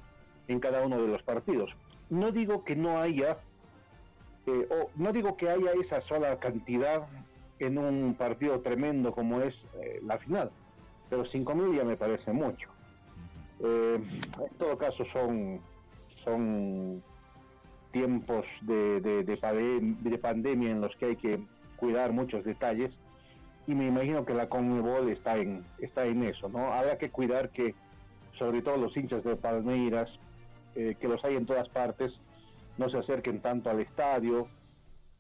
en 0.48 0.60
cada 0.60 0.84
uno 0.84 1.00
de 1.00 1.08
los 1.08 1.22
partidos. 1.22 1.78
No 2.10 2.32
digo 2.32 2.64
que 2.64 2.76
no 2.76 3.00
haya, 3.00 3.38
eh, 4.48 4.68
o 4.72 4.90
no 4.96 5.14
digo 5.14 5.38
que 5.38 5.52
haya 5.52 5.74
esa 5.74 6.02
sola 6.02 6.40
cantidad 6.40 7.08
en 7.60 7.78
un 7.78 8.16
partido 8.16 8.60
tremendo 8.62 9.12
como 9.12 9.42
es 9.42 9.68
eh, 9.76 10.00
la 10.02 10.18
final, 10.18 10.50
pero 11.14 11.26
5.000 11.26 11.76
ya 11.76 11.84
me 11.84 11.96
parece 11.96 12.34
mucho. 12.34 12.70
Eh, 13.64 14.00
en 14.40 14.58
todo 14.58 14.76
caso 14.80 15.06
son, 15.06 15.62
son 16.16 17.04
tiempos 17.92 18.48
de, 18.62 19.00
de, 19.00 19.24
de, 19.24 20.18
pandemia 20.18 20.72
en 20.72 20.82
los 20.82 20.96
que 20.96 21.06
hay 21.06 21.16
que 21.16 21.46
cuidar 21.76 22.14
muchos 22.14 22.44
detalles 22.44 23.00
y 23.68 23.76
me 23.76 23.86
imagino 23.86 24.26
que 24.26 24.34
la 24.34 24.50
Conmebol 24.50 25.08
está 25.10 25.38
en, 25.38 25.64
está 25.78 26.06
en 26.06 26.24
eso, 26.24 26.50
¿no? 26.50 26.74
Habrá 26.74 26.98
que 26.98 27.12
cuidar 27.12 27.52
que, 27.52 27.76
sobre 28.32 28.64
todo 28.64 28.78
los 28.78 28.98
hinchas 28.98 29.24
de 29.24 29.36
Palmeiras, 29.36 30.20
eh, 30.74 30.96
que 31.00 31.08
los 31.08 31.24
hay 31.24 31.36
en 31.36 31.46
todas 31.46 31.70
partes, 31.70 32.22
no 32.80 32.90
se 32.90 32.98
acerquen 32.98 33.40
tanto 33.40 33.70
al 33.70 33.82
estadio, 33.82 34.48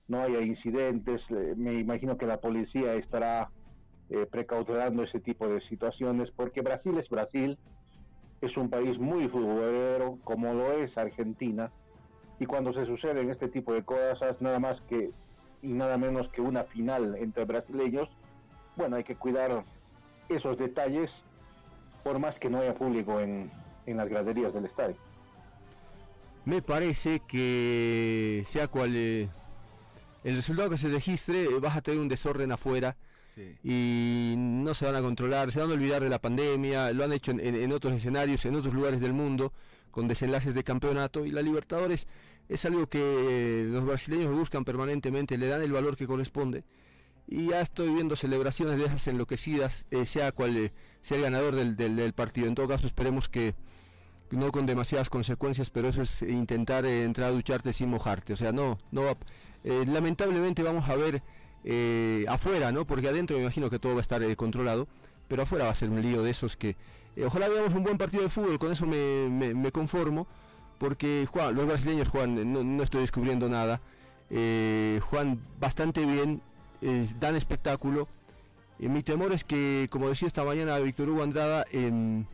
no 0.07 0.23
haya 0.23 0.41
incidentes, 0.41 1.29
me 1.29 1.73
imagino 1.73 2.17
que 2.17 2.25
la 2.25 2.41
policía 2.41 2.95
estará 2.95 3.51
eh, 4.13 4.27
precautelando 4.29 5.01
ese 5.01 5.19
tipo 5.19 5.47
de 5.47 5.59
situaciones, 5.59 6.29
porque 6.29 6.61
Brasil 6.61 6.95
es 6.99 7.09
Brasil, 7.09 7.57
es 8.41 8.57
un 8.57 8.69
país 8.69 8.99
muy 8.99 9.27
futbolero, 9.27 10.19
como 10.23 10.53
lo 10.53 10.71
es 10.71 10.99
Argentina, 10.99 11.71
y 12.39 12.45
cuando 12.45 12.71
se 12.73 12.85
suceden 12.85 13.31
este 13.31 13.47
tipo 13.47 13.73
de 13.73 13.81
cosas, 13.83 14.39
nada 14.39 14.59
más 14.59 14.81
que 14.81 15.09
y 15.63 15.73
nada 15.73 15.97
menos 15.97 16.29
que 16.29 16.41
una 16.41 16.63
final 16.63 17.15
entre 17.15 17.45
brasileños, 17.45 18.07
bueno, 18.75 18.97
hay 18.97 19.03
que 19.03 19.15
cuidar 19.15 19.63
esos 20.29 20.59
detalles 20.59 21.23
por 22.03 22.19
más 22.19 22.37
que 22.37 22.51
no 22.51 22.59
haya 22.59 22.75
público 22.75 23.19
en, 23.19 23.49
las 23.87 24.07
graderías 24.07 24.53
del 24.53 24.65
estadio. 24.65 24.97
Me 26.45 26.61
parece 26.61 27.19
que 27.21 28.43
sea 28.45 28.67
cual 28.67 28.95
eh, 28.95 29.27
el 30.23 30.35
resultado 30.35 30.69
que 30.69 30.77
se 30.77 30.89
registre, 30.89 31.47
vas 31.59 31.75
a 31.75 31.81
tener 31.81 31.99
un 31.99 32.09
desorden 32.09 32.51
afuera 32.51 32.95
y 33.63 34.35
no 34.37 34.73
se 34.73 34.85
van 34.85 34.95
a 34.95 35.01
controlar, 35.01 35.51
se 35.51 35.59
van 35.59 35.69
a 35.69 35.73
olvidar 35.73 36.03
de 36.03 36.09
la 36.09 36.19
pandemia, 36.19 36.91
lo 36.91 37.03
han 37.03 37.13
hecho 37.13 37.31
en, 37.31 37.71
otros 37.71 37.93
escenarios, 37.93 38.45
en 38.45 38.55
otros 38.55 38.73
lugares 38.73 39.01
del 39.01 39.13
mundo, 39.13 39.53
con 39.91 40.07
desenlaces 40.07 40.53
de 40.55 40.63
campeonato 40.63 41.25
y 41.25 41.31
la 41.31 41.41
Libertadores 41.41 42.07
es 42.49 42.65
algo 42.65 42.87
que 42.87 42.99
eh, 42.99 43.67
los 43.69 43.85
brasileños 43.85 44.33
buscan 44.33 44.65
permanentemente, 44.65 45.37
le 45.37 45.47
dan 45.47 45.61
el 45.61 45.71
valor 45.71 45.95
que 45.95 46.07
corresponde 46.07 46.63
y 47.27 47.47
ya 47.47 47.61
estoy 47.61 47.89
viendo 47.89 48.15
celebraciones 48.15 48.77
de 48.77 48.85
esas 48.85 49.07
enloquecidas, 49.07 49.87
eh, 49.91 50.05
sea 50.05 50.31
cual 50.31 50.57
eh, 50.57 50.73
sea 51.01 51.17
el 51.17 51.23
ganador 51.23 51.55
del, 51.55 52.13
partido. 52.13 52.47
En 52.47 52.55
todo 52.55 52.67
caso, 52.67 52.87
esperemos 52.87 53.29
que 53.29 53.55
no 54.31 54.51
con 54.51 54.65
demasiadas 54.65 55.09
consecuencias, 55.09 55.69
pero 55.69 55.89
eso 55.89 56.01
es 56.01 56.21
intentar 56.23 56.85
eh, 56.85 57.03
entrar 57.03 57.29
a 57.29 57.31
ducharte 57.31 57.71
sin 57.73 57.89
mojarte. 57.89 58.33
O 58.33 58.35
sea, 58.35 58.51
no, 58.51 58.79
no 58.91 59.17
lamentablemente 59.63 60.61
vamos 60.61 60.89
a 60.89 60.95
ver 60.95 61.23
afuera, 62.27 62.71
¿no? 62.71 62.85
Porque 62.85 63.07
adentro 63.07 63.37
me 63.37 63.43
imagino 63.43 63.69
que 63.69 63.79
todo 63.79 63.93
va 63.93 63.99
a 63.99 64.01
estar 64.01 64.35
controlado, 64.35 64.87
pero 65.27 65.43
afuera 65.43 65.65
va 65.65 65.71
a 65.71 65.75
ser 65.75 65.89
un 65.89 66.01
lío 66.01 66.23
de 66.23 66.31
esos 66.31 66.57
que 66.57 66.75
ojalá 67.25 67.47
veamos 67.47 67.73
un 67.73 67.83
buen 67.83 67.97
partido 67.97 68.23
de 68.23 68.29
fútbol, 68.29 68.59
con 68.59 68.71
eso 68.71 68.85
me, 68.85 69.71
conformo, 69.71 70.27
porque 70.79 71.27
Juan, 71.31 71.55
los 71.55 71.65
brasileños 71.67 72.09
Juan, 72.09 72.51
no, 72.51 72.63
no 72.63 72.83
estoy 72.83 73.01
descubriendo 73.01 73.47
nada. 73.49 73.81
Juan 74.29 75.39
bastante 75.59 76.05
bien, 76.05 76.41
dan 77.19 77.35
espectáculo. 77.35 78.07
mi 78.79 79.03
temor 79.03 79.31
es 79.31 79.43
que, 79.43 79.87
como 79.89 80.09
decía 80.09 80.27
esta 80.27 80.43
mañana 80.43 80.77
Víctor 80.79 81.09
Hugo 81.09 81.23
Andrada, 81.23 81.65
em, 81.71 82.25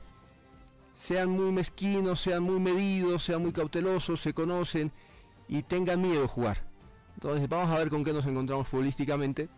sean 0.96 1.30
muy 1.30 1.52
mezquinos, 1.52 2.20
sean 2.20 2.44
muy 2.44 2.60
medidos, 2.60 3.24
sean 3.24 3.42
muy 3.42 3.52
cautelosos, 3.52 4.20
se 4.22 4.34
conocen 4.34 4.92
y 5.48 5.64
tengan 5.64 6.02
miedo 6.02 6.22
de 6.22 6.28
jugar. 6.28 6.69
Entonces 7.20 7.50
vamos 7.50 7.70
a 7.70 7.78
ver 7.78 7.90
con 7.90 8.06
qué 8.06 8.14
nos 8.14 8.26
encontramos 8.26 8.66
futbolísticamente. 8.66 9.50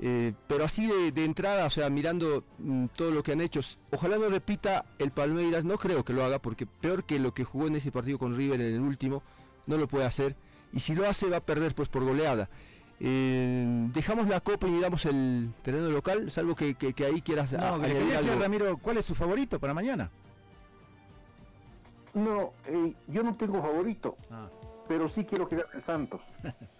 Eh, 0.00 0.32
pero 0.48 0.64
así 0.64 0.90
de, 1.12 1.24
entrada, 1.24 1.66
o 1.66 1.70
sea, 1.70 1.88
mirando 1.88 2.42
mm, 2.58 2.86
todo 2.96 3.12
lo 3.12 3.22
que 3.22 3.30
han 3.30 3.40
hecho, 3.40 3.60
ojalá 3.92 4.18
no 4.18 4.28
repita 4.28 4.86
el 4.98 5.12
Palmeiras, 5.12 5.64
no 5.64 5.78
creo 5.78 6.04
que 6.04 6.12
lo 6.12 6.24
haga, 6.24 6.40
porque 6.40 6.66
peor 6.66 7.04
que 7.04 7.20
lo 7.20 7.32
que 7.32 7.44
jugó 7.44 7.68
en 7.68 7.76
ese 7.76 7.92
partido 7.92 8.18
con 8.18 8.36
River 8.36 8.60
en 8.60 8.74
el 8.74 8.80
último, 8.80 9.22
no 9.66 9.76
lo 9.76 9.86
puede 9.86 10.04
hacer. 10.04 10.34
Y 10.72 10.80
si 10.80 10.96
lo 10.96 11.08
hace 11.08 11.30
va 11.30 11.36
a 11.36 11.46
perder 11.46 11.76
pues 11.76 11.88
por 11.88 12.02
goleada. 12.02 12.50
Eh, 12.98 13.88
dejamos 13.94 14.26
la 14.26 14.40
copa 14.40 14.66
y 14.66 14.72
miramos 14.72 15.04
el 15.06 15.52
terreno 15.62 15.90
local, 15.90 16.28
salvo 16.32 16.56
que, 16.56 16.74
que, 16.74 17.04
ahí 17.04 17.22
quieras 17.22 17.52
no, 17.52 17.74
añadir 17.74 18.36
Ramiro, 18.36 18.78
¿cuál 18.78 18.98
es 18.98 19.04
su 19.06 19.14
favorito 19.14 19.60
para 19.60 19.74
mañana? 19.74 20.10
No, 22.14 22.52
eh, 22.66 22.94
yo 23.06 23.22
no 23.22 23.36
tengo 23.36 23.62
favorito, 23.62 24.16
ah. 24.32 24.48
pero 24.88 25.08
sí 25.08 25.24
quiero 25.24 25.46
que 25.46 25.54
el 25.72 25.82
Santos. 25.82 26.20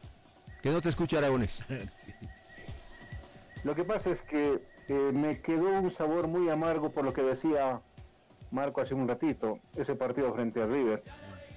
que 0.62 0.70
no 0.70 0.80
te 0.80 0.88
escuche 0.88 1.16
Aragones. 1.18 1.62
Lo 3.64 3.74
que 3.74 3.84
pasa 3.84 4.10
es 4.10 4.22
que 4.22 4.62
eh, 4.88 5.10
me 5.12 5.40
quedó 5.40 5.80
un 5.80 5.90
sabor 5.90 6.28
muy 6.28 6.48
amargo 6.48 6.90
por 6.90 7.04
lo 7.04 7.12
que 7.12 7.22
decía 7.22 7.82
Marco 8.50 8.80
hace 8.80 8.94
un 8.94 9.06
ratito, 9.06 9.58
ese 9.76 9.94
partido 9.94 10.32
frente 10.32 10.62
a 10.62 10.66
River. 10.66 11.02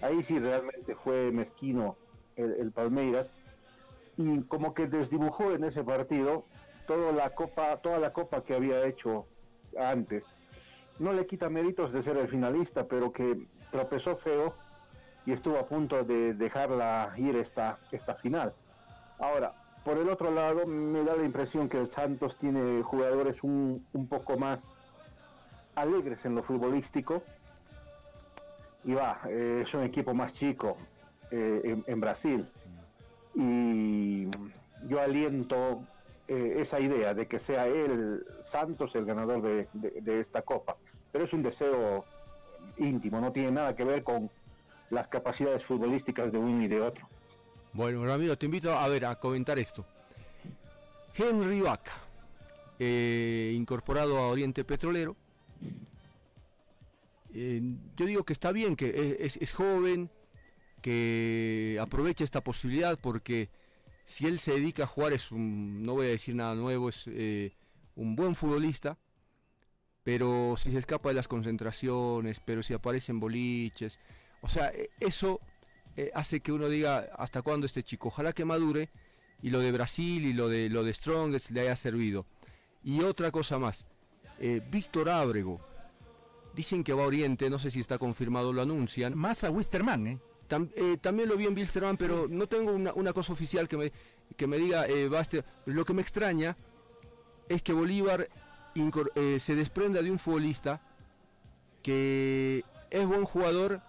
Ahí 0.02 0.22
sí 0.22 0.38
realmente 0.38 0.96
fue 0.96 1.32
mezquino 1.32 1.96
el 2.36 2.72
Palmeiras 2.72 3.36
y 4.18 4.42
como 4.44 4.74
que 4.74 4.88
desdibujó 4.88 5.54
en 5.54 5.63
ese 5.63 5.84
partido 5.84 6.46
toda 6.86 7.12
la 7.12 7.30
copa, 7.32 7.78
toda 7.78 8.00
la 8.00 8.13
copa 8.13 8.44
que 8.44 8.54
había 8.54 8.86
hecho 8.86 9.28
antes. 9.78 10.26
No 11.00 11.13
le 11.13 11.26
quita 11.26 11.50
méritos 11.50 11.92
de 11.92 12.02
ser 12.02 12.18
el 12.18 12.28
finalista, 12.28 12.88
pero 12.88 13.12
que 13.12 13.48
tropezó 13.72 14.16
feo 14.16 14.56
y 15.26 15.32
estuvo 15.32 15.58
a 15.58 15.66
punto 15.66 16.04
de 16.04 16.34
dejarla 16.34 17.13
ir 17.18 17.36
esta, 17.36 17.80
esta 17.92 18.16
final. 18.16 18.54
Ahora, 19.23 19.53
por 19.86 19.97
el 19.97 20.09
otro 20.09 20.31
lado, 20.31 20.65
me 20.65 21.01
da 21.03 21.15
la 21.15 21.23
impresión 21.23 21.69
que 21.69 21.79
el 21.79 21.88
Santos 21.88 22.36
tiene 22.36 22.83
jugadores 22.83 23.41
un, 23.41 23.86
poco 24.09 24.38
más 24.38 24.77
alegres 25.75 26.25
en 26.25 26.36
lo 26.36 26.43
futbolístico. 26.43 27.23
Y 28.83 28.93
va, 28.93 29.21
eh, 29.29 29.62
es 29.63 29.73
un 29.73 29.83
equipo 29.83 30.13
más 30.13 30.33
chico 30.33 30.75
eh, 31.31 31.81
en 31.88 31.99
Brasil 32.01 32.45
y 33.33 34.27
yo 34.88 35.01
aliento 35.01 35.81
eh, 36.27 36.55
esa 36.57 36.79
idea 36.79 37.13
de 37.13 37.27
que 37.27 37.39
sea 37.39 37.67
él, 37.67 38.25
Santos, 38.41 38.93
el 38.95 39.05
ganador 39.05 39.41
de, 39.41 40.19
esta 40.19 40.41
copa. 40.41 40.75
Pero 41.12 41.23
es 41.23 41.33
un 41.33 41.43
deseo 41.43 42.05
íntimo, 42.77 43.19
no 43.19 43.31
tiene 43.31 43.51
nada 43.51 43.75
que 43.75 43.86
ver 43.86 44.03
con 44.03 44.29
las 44.89 45.07
capacidades 45.07 45.63
futbolísticas 45.63 46.31
de 46.31 46.38
uno 46.38 46.62
y 46.62 46.67
de 46.67 46.81
otro. 46.81 47.07
Bueno, 47.73 48.05
Ramiro, 48.05 48.38
te 48.38 48.45
invito 48.45 48.71
a 48.71 48.88
ver, 48.88 49.05
a 49.05 49.19
comentar 49.19 49.57
esto. 49.57 49.86
Henry 51.15 51.62
Vaca, 51.62 51.93
eh, 52.79 53.51
incorporado 53.55 54.17
a 54.17 54.27
Oriente 54.27 54.63
Petrolero. 54.63 55.15
Eh, 57.33 57.62
yo 57.95 58.05
digo 58.05 58.23
que 58.23 58.33
está 58.33 58.51
bien, 58.51 58.75
que 58.75 59.17
es 59.19 59.51
joven, 59.51 60.09
que 60.83 61.79
aproveche 61.81 62.23
esta 62.23 62.41
posibilidad 62.41 62.99
porque 62.99 63.49
si 64.05 64.27
él 64.27 64.39
se 64.39 64.51
dedica 64.51 64.83
a 64.83 64.88
jugar 64.88 65.13
es 65.13 65.31
un, 65.31 65.81
no 65.81 65.93
voy 65.93 66.07
a 66.07 66.09
decir 66.09 66.36
nada 66.36 66.53
nuevo, 66.55 66.89
es 66.89 67.05
eh, 67.07 67.53
un 67.95 68.15
buen 68.15 68.36
futbolista, 68.36 68.97
pero 70.03 70.55
si 70.57 70.71
se 70.71 70.77
escapa 70.77 71.09
de 71.09 71.15
las 71.15 71.29
concentraciones, 71.29 72.39
pero 72.39 72.62
si 72.62 72.73
aparecen 72.73 73.19
boliches, 73.19 73.99
o 74.41 74.47
sea, 74.47 74.67
e, 74.69 74.89
eso 74.99 75.39
eh, 75.95 76.12
hace 76.13 76.39
que 76.39 76.51
uno 76.51 76.69
diga 76.69 77.10
hasta 77.17 77.41
cuándo 77.41 77.65
este 77.65 77.84
chico, 77.84 78.08
ojalá 78.08 78.34
que 78.34 78.45
madure 78.45 78.89
y 79.41 79.49
lo 79.49 79.60
de 79.60 79.71
Brasil 79.71 80.25
y 80.25 80.34
lo 80.34 80.49
de 80.49 80.69
lo 80.69 80.84
de 80.84 80.93
Strongest 80.93 81.51
le 81.51 81.62
haya 81.62 81.75
servido. 81.75 82.25
Y 82.84 83.01
otra 83.01 83.32
cosa 83.32 83.60
más, 83.60 83.86
eh, 84.39 84.62
Víctor 84.71 85.10
Ábrego, 85.10 85.62
dicen 86.56 86.84
que 86.84 86.93
va 86.93 87.03
a 87.03 87.08
Oriente, 87.08 87.49
no 87.49 87.60
sé 87.60 87.69
si 87.69 87.79
está 87.79 87.97
confirmado, 87.97 88.51
lo 88.51 88.62
anuncian. 88.62 89.17
Más 89.17 89.43
a 89.43 89.51
Wisterman, 89.51 90.08
¿eh? 90.08 90.19
Eh, 90.75 90.97
también 91.01 91.29
lo 91.29 91.38
vi 91.38 91.45
en 91.45 91.56
Bilsterman, 91.56 91.97
pero 91.97 92.27
no 92.27 92.47
tengo 92.47 92.73
una, 92.73 93.13
cosa 93.13 93.34
oficial 93.34 93.67
que 93.67 93.77
me, 93.77 93.91
que 94.36 94.45
me 94.45 94.58
diga, 94.58 94.86
baste. 95.10 95.43
Lo 95.65 95.84
que 95.84 95.93
me 95.93 96.01
extraña 96.01 96.56
es 97.49 97.63
que 97.63 97.73
Bolívar 97.73 98.29
se 99.39 99.56
desprenda 99.56 100.01
de 100.01 100.12
un 100.12 100.19
futbolista 100.19 100.82
que 101.82 102.63
es 102.91 103.06
buen 103.08 103.25
jugador 103.25 103.82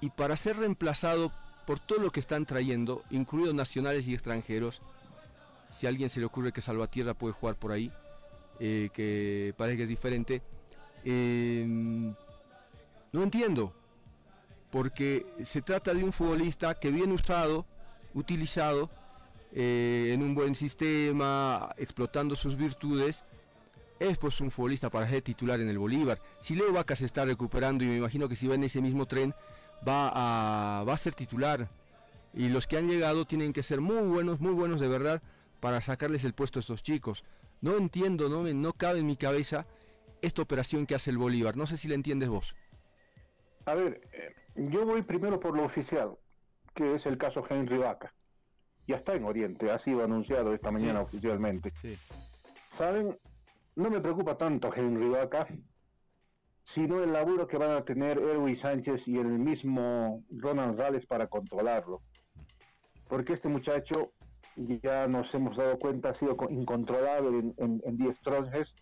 y 0.00 0.10
para 0.10 0.36
ser 0.36 0.56
reemplazado 0.56 1.32
por 1.66 1.78
todo 1.78 2.00
lo 2.00 2.10
que 2.10 2.20
están 2.20 2.46
trayendo, 2.46 3.02
incluidos 3.10 3.54
nacionales 3.54 4.06
y 4.06 4.14
extranjeros, 4.14 4.80
si 5.70 5.86
a 5.86 5.88
alguien 5.88 6.10
se 6.10 6.20
le 6.20 6.26
ocurre 6.26 6.52
que 6.52 6.60
Salvatierra 6.60 7.14
puede 7.14 7.34
jugar 7.34 7.56
por 7.56 7.72
ahí, 7.72 7.90
que 8.58 9.54
parece 9.56 9.76
que 9.76 9.82
es 9.82 9.88
diferente, 9.88 10.42
Eh, 11.08 11.64
no 13.12 13.22
entiendo, 13.22 13.72
porque 14.72 15.24
se 15.42 15.62
trata 15.62 15.94
de 15.94 16.02
un 16.02 16.12
futbolista 16.12 16.74
que 16.74 16.90
bien 16.90 17.12
usado, 17.12 17.64
utilizado, 18.12 18.90
eh, 19.52 20.10
en 20.12 20.20
un 20.24 20.34
buen 20.34 20.56
sistema, 20.56 21.72
explotando 21.76 22.34
sus 22.34 22.56
virtudes, 22.56 23.22
es 24.00 24.18
pues 24.18 24.40
un 24.40 24.50
futbolista 24.50 24.90
para 24.90 25.08
ser 25.08 25.22
titular 25.22 25.60
en 25.60 25.68
el 25.68 25.78
Bolívar. 25.78 26.18
Si 26.40 26.56
Leo 26.56 26.72
Vaca 26.72 26.96
se 26.96 27.06
está 27.06 27.24
recuperando 27.24 27.84
y 27.84 27.86
me 27.86 27.98
imagino 27.98 28.28
que 28.28 28.34
si 28.34 28.48
va 28.48 28.56
en 28.56 28.64
ese 28.64 28.80
mismo 28.80 29.06
tren, 29.06 29.32
va 29.86 30.10
a, 30.80 30.84
va 30.84 30.94
a 30.94 30.96
ser 30.98 31.14
titular. 31.14 31.68
Y 32.34 32.48
los 32.48 32.66
que 32.66 32.76
han 32.76 32.88
llegado 32.88 33.24
tienen 33.24 33.52
que 33.52 33.62
ser 33.62 33.80
muy 33.80 34.06
buenos, 34.08 34.40
muy 34.40 34.52
buenos 34.52 34.80
de 34.80 34.88
verdad, 34.88 35.22
para 35.60 35.80
sacarles 35.80 36.24
el 36.24 36.34
puesto 36.34 36.58
a 36.58 36.60
estos 36.60 36.82
chicos. 36.82 37.24
No 37.62 37.76
entiendo, 37.76 38.28
no, 38.28 38.42
me- 38.42 38.52
no 38.54 38.72
cabe 38.72 38.98
en 38.98 39.06
mi 39.06 39.16
cabeza 39.16 39.66
esta 40.22 40.42
operación 40.42 40.86
que 40.86 40.94
hace 40.94 41.10
el 41.10 41.18
Bolívar. 41.18 41.56
No 41.56 41.66
sé 41.66 41.76
si 41.76 41.88
la 41.88 41.94
entiendes 41.94 42.28
vos. 42.28 42.54
A 43.64 43.74
ver, 43.74 44.00
eh, 44.12 44.34
yo 44.56 44.84
voy 44.84 45.02
primero 45.02 45.40
por 45.40 45.56
lo 45.56 45.64
oficial, 45.64 46.16
que 46.74 46.94
es 46.94 47.06
el 47.06 47.16
caso 47.18 47.42
Henry 47.48 47.78
Vaca. 47.78 48.12
Ya 48.86 48.96
está 48.96 49.14
en 49.14 49.24
Oriente, 49.24 49.70
ha 49.70 49.78
sido 49.78 50.04
anunciado 50.04 50.54
esta 50.54 50.70
mañana 50.70 51.00
oficialmente. 51.00 51.72
Sí. 51.80 51.98
¿Saben? 52.70 53.18
No 53.74 53.90
me 53.90 54.00
preocupa 54.00 54.36
tanto 54.38 54.72
Henry 54.74 55.08
Vaca, 55.08 55.48
sino 56.66 57.02
el 57.02 57.12
laburo 57.12 57.46
que 57.46 57.58
van 57.58 57.70
a 57.70 57.84
tener 57.84 58.18
Erwin 58.18 58.56
Sánchez 58.56 59.06
y 59.06 59.16
el 59.18 59.26
mismo 59.38 60.24
Ronald 60.30 60.78
Rales 60.78 61.06
para 61.06 61.28
controlarlo. 61.28 62.02
Porque 63.08 63.34
este 63.34 63.48
muchacho, 63.48 64.12
ya 64.56 65.06
nos 65.06 65.32
hemos 65.34 65.56
dado 65.56 65.78
cuenta, 65.78 66.08
ha 66.10 66.14
sido 66.14 66.36
co- 66.36 66.50
incontrolable 66.50 67.38
en, 67.38 67.54
en, 67.58 67.80
en 67.84 67.96
10 67.96 68.20
tronjes. 68.20 68.74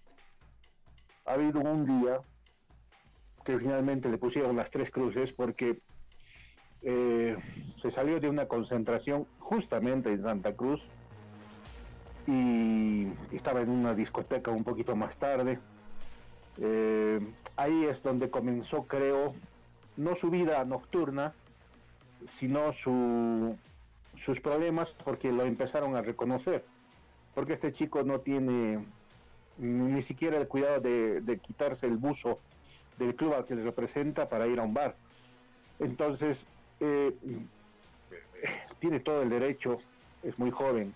Ha 1.27 1.35
habido 1.35 1.61
un 1.61 1.85
día 1.85 2.21
que 3.45 3.59
finalmente 3.59 4.09
le 4.09 4.17
pusieron 4.17 4.57
las 4.57 4.71
tres 4.71 4.91
cruces 4.91 5.35
porque 5.35 5.79
eh, 6.81 7.37
se 7.77 7.91
salió 7.91 8.19
de 8.19 8.31
una 8.31 8.49
concentración 8.49 9.27
justamente 9.39 10.11
en 10.11 10.23
Santa 10.23 10.55
Cruz 10.55 10.83
y 12.27 13.09
estaba 13.31 13.61
en 13.61 13.69
una 13.69 13.95
discoteca 13.95 14.51
un 14.51 14.65
poquito 14.65 14.97
más 14.97 15.19
tarde. 15.19 15.59
Eh, 16.59 17.21
ahí 17.57 17.85
es 17.85 18.03
donde 18.03 18.31
comenzó, 18.31 18.85
creo, 18.85 19.35
no 19.97 20.15
su 20.17 20.31
vida 20.31 20.65
nocturna, 20.65 21.33
sino 22.27 22.73
su, 22.73 23.57
sus 24.17 24.41
problemas 24.41 24.95
porque 25.05 25.33
lo 25.33 25.45
empezaron 25.45 25.97
a 25.97 26.03
reconocer. 26.03 26.65
Porque 27.35 27.55
este 27.55 27.73
chico 27.73 28.03
no 28.03 28.21
tiene 28.21 28.85
ni 29.59 30.03
siquiera 30.03 30.37
el 30.37 30.49
cuidado 30.49 30.81
de, 30.81 31.41
quitarse 31.41 31.87
el 31.87 31.97
buzo 31.97 32.41
del 32.99 33.15
club 33.15 33.35
al 33.35 33.45
que 33.45 33.55
le 33.55 33.63
representa 33.63 34.29
para 34.29 34.47
ir 34.47 34.59
a 34.59 34.63
un 34.63 34.75
bar. 34.75 34.97
Entonces, 35.79 36.47
eh, 36.81 37.13
tiene 38.79 39.01
todo 39.01 39.23
el 39.23 39.31
derecho, 39.31 39.79
es 40.23 40.39
muy 40.39 40.51
joven, 40.51 40.95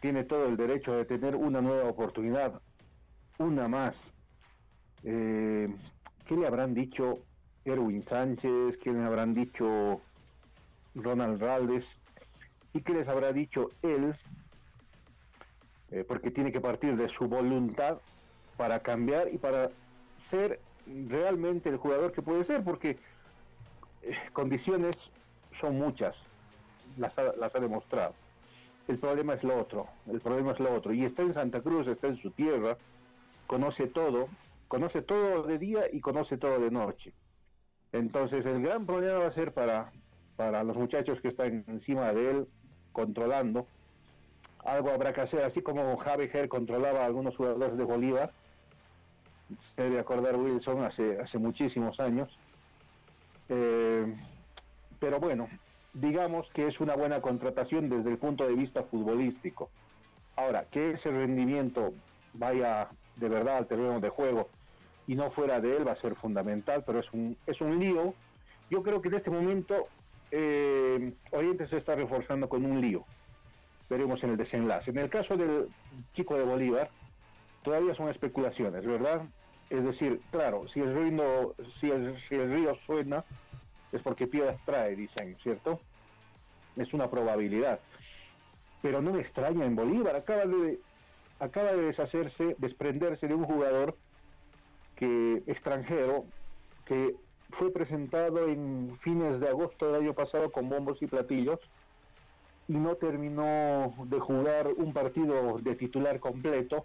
tiene 0.00 0.24
todo 0.24 0.46
el 0.46 0.56
derecho 0.56 0.94
de 0.94 1.04
tener 1.04 1.36
una 1.36 1.60
nueva 1.60 1.88
oportunidad, 1.88 2.60
una 3.38 3.68
más. 3.68 4.12
Eh, 5.08 5.68
¿Qué 6.26 6.34
le 6.34 6.48
habrán 6.48 6.74
dicho 6.74 7.20
Erwin 7.64 8.04
Sánchez? 8.04 8.76
¿Qué 8.76 8.92
le 8.92 9.04
habrán 9.04 9.34
dicho 9.34 10.00
Ronald 10.96 11.40
Raldes? 11.40 11.96
¿Y 12.74 12.80
qué 12.80 12.92
les 12.92 13.06
habrá 13.06 13.32
dicho 13.32 13.70
él? 13.82 14.16
Eh, 15.92 16.04
porque 16.06 16.32
tiene 16.32 16.50
que 16.50 16.60
partir 16.60 16.96
de 16.96 17.08
su 17.08 17.28
voluntad 17.28 17.98
para 18.56 18.80
cambiar 18.80 19.32
y 19.32 19.38
para 19.38 19.70
ser 20.18 20.58
realmente 21.08 21.68
el 21.68 21.76
jugador 21.76 22.10
que 22.10 22.22
puede 22.22 22.42
ser, 22.42 22.64
porque 22.64 22.98
eh, 24.02 24.16
condiciones 24.32 25.12
son 25.52 25.78
muchas, 25.78 26.20
las 26.96 27.16
ha, 27.16 27.32
las 27.36 27.54
ha 27.54 27.60
demostrado. 27.60 28.12
El 28.88 28.98
problema 28.98 29.34
es 29.34 29.44
lo 29.44 29.56
otro, 29.56 29.86
el 30.08 30.20
problema 30.20 30.50
es 30.50 30.58
lo 30.58 30.74
otro. 30.74 30.92
Y 30.92 31.04
está 31.04 31.22
en 31.22 31.32
Santa 31.32 31.60
Cruz, 31.60 31.86
está 31.86 32.08
en 32.08 32.16
su 32.16 32.32
tierra, 32.32 32.76
conoce 33.46 33.86
todo, 33.86 34.28
conoce 34.68 35.02
todo 35.02 35.42
de 35.44 35.58
día 35.58 35.84
y 35.92 36.00
conoce 36.00 36.36
todo 36.36 36.58
de 36.60 36.70
noche. 36.70 37.12
Entonces 37.92 38.44
el 38.46 38.62
gran 38.62 38.86
problema 38.86 39.18
va 39.18 39.26
a 39.26 39.32
ser 39.32 39.52
para, 39.52 39.92
para 40.36 40.64
los 40.64 40.76
muchachos 40.76 41.20
que 41.20 41.28
están 41.28 41.64
encima 41.68 42.12
de 42.12 42.30
él, 42.30 42.48
controlando. 42.92 43.66
Algo 44.64 44.90
habrá 44.90 45.12
que 45.12 45.20
hacer, 45.20 45.44
así 45.44 45.62
como 45.62 45.96
Javi 45.96 46.28
Ger 46.28 46.48
controlaba 46.48 47.02
a 47.02 47.06
algunos 47.06 47.36
jugadores 47.36 47.76
de 47.76 47.84
Bolívar, 47.84 48.32
se 49.76 49.82
debe 49.82 50.00
acordar 50.00 50.36
Wilson 50.36 50.82
hace, 50.82 51.20
hace 51.20 51.38
muchísimos 51.38 52.00
años. 52.00 52.38
Eh, 53.48 54.12
pero 54.98 55.20
bueno, 55.20 55.48
digamos 55.94 56.50
que 56.50 56.66
es 56.66 56.80
una 56.80 56.96
buena 56.96 57.20
contratación 57.20 57.88
desde 57.88 58.10
el 58.10 58.18
punto 58.18 58.46
de 58.46 58.54
vista 58.54 58.82
futbolístico. 58.82 59.70
Ahora, 60.34 60.64
que 60.64 60.90
ese 60.90 61.10
rendimiento 61.10 61.94
vaya 62.34 62.88
de 63.16 63.28
verdad 63.28 63.58
al 63.58 63.66
terreno 63.66 64.00
de 64.00 64.08
juego 64.08 64.48
y 65.06 65.14
no 65.14 65.30
fuera 65.30 65.60
de 65.60 65.76
él 65.76 65.86
va 65.86 65.92
a 65.92 65.96
ser 65.96 66.14
fundamental, 66.14 66.82
pero 66.84 67.00
es 67.00 67.12
un, 67.12 67.36
es 67.46 67.60
un 67.60 67.78
lío. 67.78 68.14
Yo 68.70 68.82
creo 68.82 69.00
que 69.00 69.08
en 69.08 69.14
este 69.14 69.30
momento 69.30 69.88
eh, 70.30 71.12
Oriente 71.30 71.66
se 71.68 71.76
está 71.76 71.94
reforzando 71.94 72.48
con 72.48 72.64
un 72.64 72.80
lío. 72.80 73.04
Veremos 73.88 74.22
en 74.24 74.30
el 74.30 74.36
desenlace. 74.36 74.90
En 74.90 74.98
el 74.98 75.08
caso 75.08 75.36
del 75.36 75.68
chico 76.12 76.36
de 76.36 76.42
Bolívar, 76.42 76.90
todavía 77.62 77.94
son 77.94 78.08
especulaciones, 78.08 78.84
¿verdad? 78.84 79.22
Es 79.70 79.84
decir, 79.84 80.20
claro, 80.30 80.66
si 80.66 80.80
el 80.80 80.94
río, 80.94 81.54
si 81.70 81.90
el, 81.90 82.16
si 82.16 82.34
el 82.34 82.52
río 82.52 82.74
suena, 82.74 83.24
es 83.92 84.02
porque 84.02 84.26
piedras 84.26 84.58
trae, 84.64 84.96
dicen, 84.96 85.36
¿cierto? 85.40 85.80
Es 86.76 86.92
una 86.92 87.08
probabilidad. 87.08 87.78
Pero 88.82 89.00
no 89.00 89.12
me 89.12 89.20
extraña 89.20 89.64
en 89.64 89.76
Bolívar, 89.76 90.16
acaba 90.16 90.44
de, 90.46 90.80
acaba 91.38 91.72
de 91.72 91.82
deshacerse, 91.82 92.56
desprenderse 92.58 93.28
de 93.28 93.34
un 93.34 93.44
jugador 93.44 93.96
que 94.96 95.42
extranjero 95.46 96.24
que 96.84 97.14
fue 97.50 97.72
presentado 97.72 98.48
en 98.48 98.96
fines 98.98 99.38
de 99.38 99.48
agosto 99.48 99.86
del 99.86 100.02
año 100.02 100.14
pasado 100.14 100.50
con 100.50 100.68
bombos 100.68 101.00
y 101.02 101.06
platillos 101.06 101.60
y 102.68 102.74
no 102.74 102.96
terminó 102.96 103.94
de 104.06 104.18
jugar 104.18 104.68
un 104.76 104.92
partido 104.92 105.58
de 105.58 105.76
titular 105.76 106.18
completo, 106.18 106.84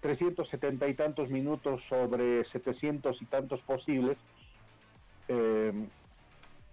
370 0.00 0.86
y 0.86 0.94
tantos 0.94 1.30
minutos 1.30 1.84
sobre 1.84 2.44
700 2.44 3.22
y 3.22 3.24
tantos 3.24 3.62
posibles, 3.62 4.18
eh, 5.28 5.72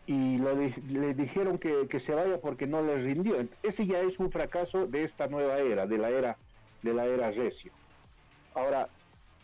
y 0.08 0.38
lo 0.38 0.54
le 0.54 1.14
dijeron 1.16 1.58
que, 1.58 1.88
que 1.88 2.00
se 2.00 2.14
vaya 2.14 2.40
porque 2.40 2.68
no 2.68 2.82
les 2.82 3.04
rindió. 3.04 3.38
Ese 3.64 3.88
ya 3.88 4.02
es 4.02 4.20
un 4.20 4.32
fracaso 4.32 4.86
de 4.86 5.04
esta 5.04 5.28
nueva 5.28 5.58
era, 5.60 5.88
de 5.88 5.98
la 5.98 6.10
era, 6.10 6.38
de 6.84 6.94
la 6.94 7.06
era 7.06 7.32
Recio. 7.32 7.72
Ahora, 8.54 8.88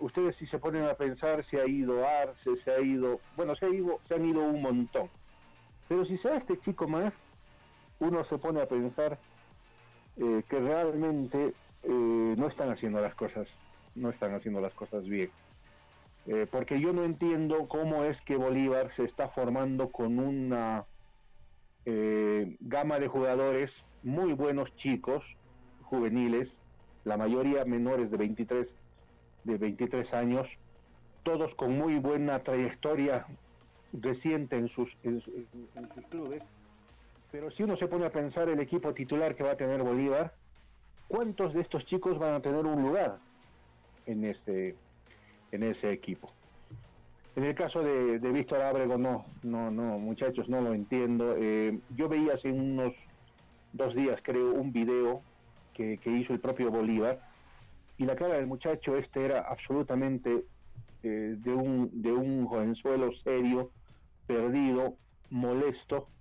ustedes 0.01 0.35
si 0.35 0.45
se 0.45 0.59
ponen 0.59 0.83
a 0.83 0.95
pensar, 0.95 1.43
se 1.43 1.61
ha 1.61 1.67
ido 1.67 2.05
Arce, 2.05 2.55
se 2.57 2.71
ha 2.71 2.81
ido, 2.81 3.19
bueno, 3.37 3.55
se, 3.55 3.67
ha 3.67 3.69
ido, 3.69 3.99
se 4.03 4.15
han 4.15 4.25
ido 4.25 4.41
un 4.41 4.61
montón. 4.61 5.09
Pero 5.87 6.05
si 6.05 6.17
sea 6.17 6.35
este 6.35 6.57
chico 6.57 6.87
más, 6.87 7.23
uno 7.99 8.23
se 8.23 8.37
pone 8.37 8.61
a 8.61 8.67
pensar 8.67 9.19
eh, 10.17 10.43
que 10.47 10.59
realmente 10.59 11.53
eh, 11.83 12.35
no 12.37 12.47
están 12.47 12.69
haciendo 12.69 12.99
las 12.99 13.15
cosas, 13.15 13.49
no 13.95 14.09
están 14.09 14.33
haciendo 14.33 14.59
las 14.59 14.73
cosas 14.73 15.07
bien. 15.07 15.29
Eh, 16.27 16.47
porque 16.49 16.79
yo 16.79 16.93
no 16.93 17.03
entiendo 17.03 17.67
cómo 17.67 18.03
es 18.03 18.21
que 18.21 18.35
Bolívar 18.35 18.91
se 18.91 19.03
está 19.03 19.29
formando 19.29 19.91
con 19.91 20.19
una 20.19 20.85
gama 21.83 22.99
de 22.99 23.07
jugadores 23.07 23.83
muy 24.03 24.33
buenos 24.33 24.75
chicos, 24.75 25.25
juveniles, 25.81 26.59
la 27.03 27.17
mayoría 27.17 27.65
menores 27.65 28.11
de 28.11 28.17
23, 28.17 28.75
de 29.43 29.57
23 29.57 30.13
años, 30.13 30.49
todos 31.23 31.55
con 31.55 31.77
muy 31.77 31.97
buena 31.99 32.39
trayectoria 32.39 33.25
reciente 33.93 34.55
en 34.55 34.67
sus, 34.67 34.95
en 35.03 35.21
su- 35.21 35.31
en 35.75 35.89
sus 35.93 36.05
clubes. 36.07 36.43
Pero 37.31 37.49
si 37.51 37.63
uno 37.63 37.75
se 37.75 37.87
pone 37.87 38.05
a 38.05 38.11
pensar 38.11 38.49
el 38.49 38.59
equipo 38.59 38.93
titular 38.93 39.35
que 39.35 39.43
va 39.43 39.51
a 39.51 39.57
tener 39.57 39.81
Bolívar, 39.83 40.33
¿cuántos 41.07 41.53
de 41.53 41.61
estos 41.61 41.85
chicos 41.85 42.17
van 42.19 42.33
a 42.35 42.41
tener 42.41 42.65
un 42.65 42.81
lugar 42.81 43.19
en 44.05 44.25
ese, 44.25 44.75
en 45.51 45.63
ese 45.63 45.91
equipo? 45.91 46.31
En 47.35 47.45
el 47.45 47.55
caso 47.55 47.81
de, 47.81 48.19
de 48.19 48.31
Víctor 48.31 48.61
Ábrego, 48.61 48.97
no, 48.97 49.25
no, 49.43 49.71
no, 49.71 49.97
muchachos, 49.97 50.49
no 50.49 50.59
lo 50.59 50.73
entiendo. 50.73 51.35
Eh, 51.37 51.79
yo 51.95 52.09
veía 52.09 52.33
hace 52.33 52.51
unos 52.51 52.93
dos 53.71 53.95
días, 53.95 54.19
creo, 54.21 54.53
un 54.53 54.73
video 54.73 55.21
que 55.73 55.97
hizo 56.05 56.33
el 56.33 56.39
propio 56.39 56.69
Bolívar 56.69 57.19
y 58.01 58.05
la 58.05 58.15
cara 58.15 58.35
del 58.35 58.47
muchacho 58.47 58.97
este 58.97 59.25
era 59.25 59.41
absolutamente 59.41 60.47
eh, 61.03 61.35
de, 61.37 61.53
un, 61.53 62.01
de 62.01 62.13
un 62.13 62.47
jovenzuelo 62.47 63.11
serio, 63.13 63.75
perdido, 64.25 64.99
molesto, 65.29 66.13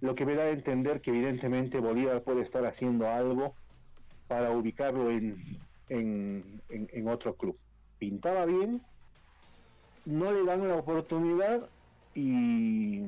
lo 0.00 0.14
que 0.14 0.26
me 0.26 0.34
da 0.36 0.44
a 0.44 0.50
entender 0.50 1.00
que 1.02 1.10
evidentemente 1.10 1.80
Bolívar 1.80 2.24
puede 2.24 2.42
estar 2.42 2.64
haciendo 2.66 3.08
algo 3.08 3.58
para 4.26 4.52
ubicarlo 4.52 5.10
en, 5.10 5.36
en, 5.88 6.64
en- 6.68 6.88
en 6.92 7.08
otro 7.08 7.36
club. 7.36 7.60
Pintaba 7.98 8.46
bien, 8.46 8.88
no 10.04 10.32
le 10.32 10.44
dan 10.44 10.66
la 10.68 10.76
oportunidad 10.76 11.70
y, 12.14 13.00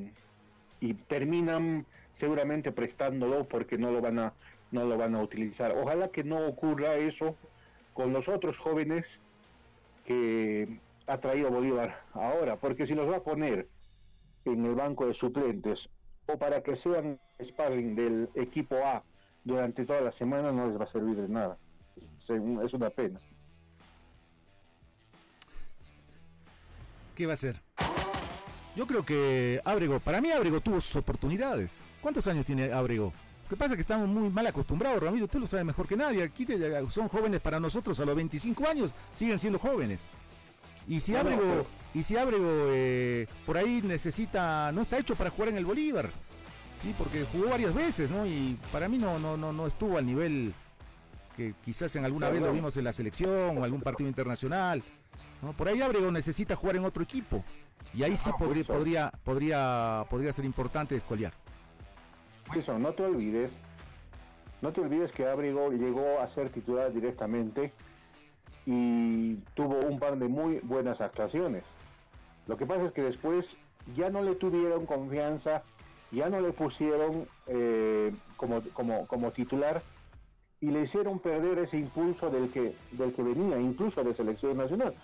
y 0.80 0.94
terminan 1.06 1.88
seguramente 2.12 2.72
prestándolo 2.72 3.48
porque 3.48 3.78
no 3.78 3.92
lo 3.92 4.00
van 4.02 4.18
a 4.20 4.37
no 4.70 4.85
lo 4.87 4.98
van 4.98 5.14
a 5.16 5.22
utilizar. 5.22 5.72
Ojalá 5.76 6.11
que 6.11 6.24
no 6.24 6.46
ocurra 6.48 6.96
eso 6.96 7.40
con 8.01 8.15
los 8.15 8.29
otros 8.29 8.57
jóvenes 8.57 9.21
que 10.07 10.81
ha 11.07 11.19
traído 11.19 11.51
Bolívar 11.51 12.03
ahora, 12.15 12.57
porque 12.57 12.87
si 12.87 12.95
los 12.95 13.07
va 13.11 13.17
a 13.17 13.23
poner 13.23 13.69
en 14.47 14.65
el 14.65 14.75
banco 14.75 15.07
de 15.07 15.13
suplentes 15.13 15.91
o 16.25 16.39
para 16.39 16.63
que 16.63 16.77
sean 16.77 17.21
sparring 17.43 17.95
del 17.95 18.31
equipo 18.35 18.77
A 18.77 19.03
durante 19.45 19.85
toda 19.85 20.01
la 20.01 20.13
semana 20.13 20.51
no 20.51 20.67
les 20.67 20.81
va 20.81 20.85
a 20.85 20.87
servir 20.87 21.17
de 21.17 21.29
nada. 21.29 21.59
Es 22.25 22.73
una 22.73 22.89
pena. 22.89 23.21
¿Qué 27.15 27.27
va 27.27 27.33
a 27.33 27.35
hacer? 27.35 27.61
Yo 28.77 28.87
creo 28.87 29.05
que 29.05 29.61
Ábrego, 29.63 30.01
para 30.01 30.23
mí 30.23 30.31
Ábrego 30.31 30.63
tuvo 30.63 30.81
sus 30.81 30.97
oportunidades. 30.97 31.79
¿Cuántos 32.01 32.27
años 32.29 32.47
tiene 32.47 32.73
Ábrego? 32.73 33.13
Lo 33.51 33.57
que 33.57 33.59
pasa 33.59 33.75
es 33.75 33.79
que 33.79 33.83
estamos 33.83 34.07
muy 34.07 34.31
mal 34.31 34.47
acostumbrados, 34.47 35.03
Ramiro, 35.03 35.27
tú 35.27 35.41
lo 35.41 35.47
sabes 35.49 35.67
mejor 35.67 35.89
que 35.89 35.97
nadie. 35.97 36.23
Aquí 36.23 36.47
son 36.89 37.09
jóvenes 37.09 37.41
para 37.41 37.59
nosotros 37.59 37.99
a 37.99 38.05
los 38.05 38.15
25 38.15 38.69
años, 38.69 38.95
siguen 39.13 39.41
siendo 39.41 39.59
jóvenes. 39.59 40.07
Y 40.87 41.01
si 41.01 41.17
Ábrego, 41.17 41.67
y 41.93 42.05
si 42.05 42.17
Ábrego 42.17 42.47
eh, 42.69 43.27
por 43.45 43.57
ahí 43.57 43.83
necesita, 43.83 44.71
no 44.71 44.83
está 44.83 44.99
hecho 44.99 45.17
para 45.17 45.31
jugar 45.31 45.49
en 45.49 45.57
el 45.57 45.65
Bolívar, 45.65 46.13
sí, 46.81 46.95
porque 46.97 47.25
jugó 47.25 47.49
varias 47.49 47.75
veces, 47.75 48.09
¿no? 48.09 48.25
Y 48.25 48.57
para 48.71 48.89
mí 48.89 48.99
no, 48.99 49.19
no, 49.19 49.37
no, 49.37 49.53
no 49.53 49.67
estuvo 49.67 49.99
al 49.99 50.07
nivel 50.07 50.55
que 51.37 51.55
quizás 51.65 51.97
en 51.97 52.05
alguna 52.05 52.29
vez 52.29 52.41
lo 52.41 52.53
vimos 52.53 52.77
en 52.77 52.85
la 52.85 52.93
selección 52.93 53.59
o 53.59 53.65
algún 53.65 53.81
partido 53.81 54.09
internacional. 54.09 54.81
¿no? 55.43 55.55
Por 55.55 55.67
ahí 55.67 55.83
Ábrego 55.83 56.13
necesita 56.13 56.55
jugar 56.55 56.77
en 56.77 56.85
otro 56.85 57.03
equipo. 57.03 57.43
Y 57.95 58.05
ahí 58.05 58.17
sí 58.17 58.31
podría, 58.39 58.63
podría, 58.63 59.13
podría, 59.25 60.05
podría 60.09 60.33
ser 60.33 60.45
importante 60.45 60.95
escolear. 60.95 61.33
Eso, 62.55 62.79
no 62.79 62.93
te 62.93 63.05
olvides, 63.05 63.53
no 64.61 64.73
te 64.73 64.81
olvides 64.81 65.13
que 65.13 65.27
Ábrego 65.27 65.71
llegó 65.71 66.21
a 66.21 66.27
ser 66.27 66.51
titular 66.51 66.93
directamente 66.93 67.73
y 68.67 69.37
tuvo 69.55 69.79
un 69.87 69.99
par 69.99 70.19
de 70.19 70.29
muy 70.29 70.59
buenas 70.63 71.01
actuaciones. 71.01 71.65
Lo 72.47 72.57
que 72.57 72.67
pasa 72.67 72.85
es 72.85 72.93
que 72.93 73.03
después 73.03 73.57
ya 73.95 74.11
no 74.11 74.23
le 74.23 74.35
tuvieron 74.35 74.85
confianza, 74.85 75.63
ya 76.11 76.29
no 76.29 76.41
le 76.41 76.53
pusieron 76.53 77.29
eh, 77.47 78.13
como, 78.37 78.63
como, 78.73 79.07
como 79.07 79.31
titular 79.31 79.83
y 80.61 80.71
le 80.71 80.83
hicieron 80.83 81.21
perder 81.21 81.59
ese 81.61 81.79
impulso 81.79 82.31
del 82.31 82.51
que, 82.51 82.75
del 82.93 83.13
que 83.13 83.23
venía, 83.23 83.59
incluso 83.59 84.03
de 84.03 84.13
selección 84.13 84.59
nacional. 84.59 84.95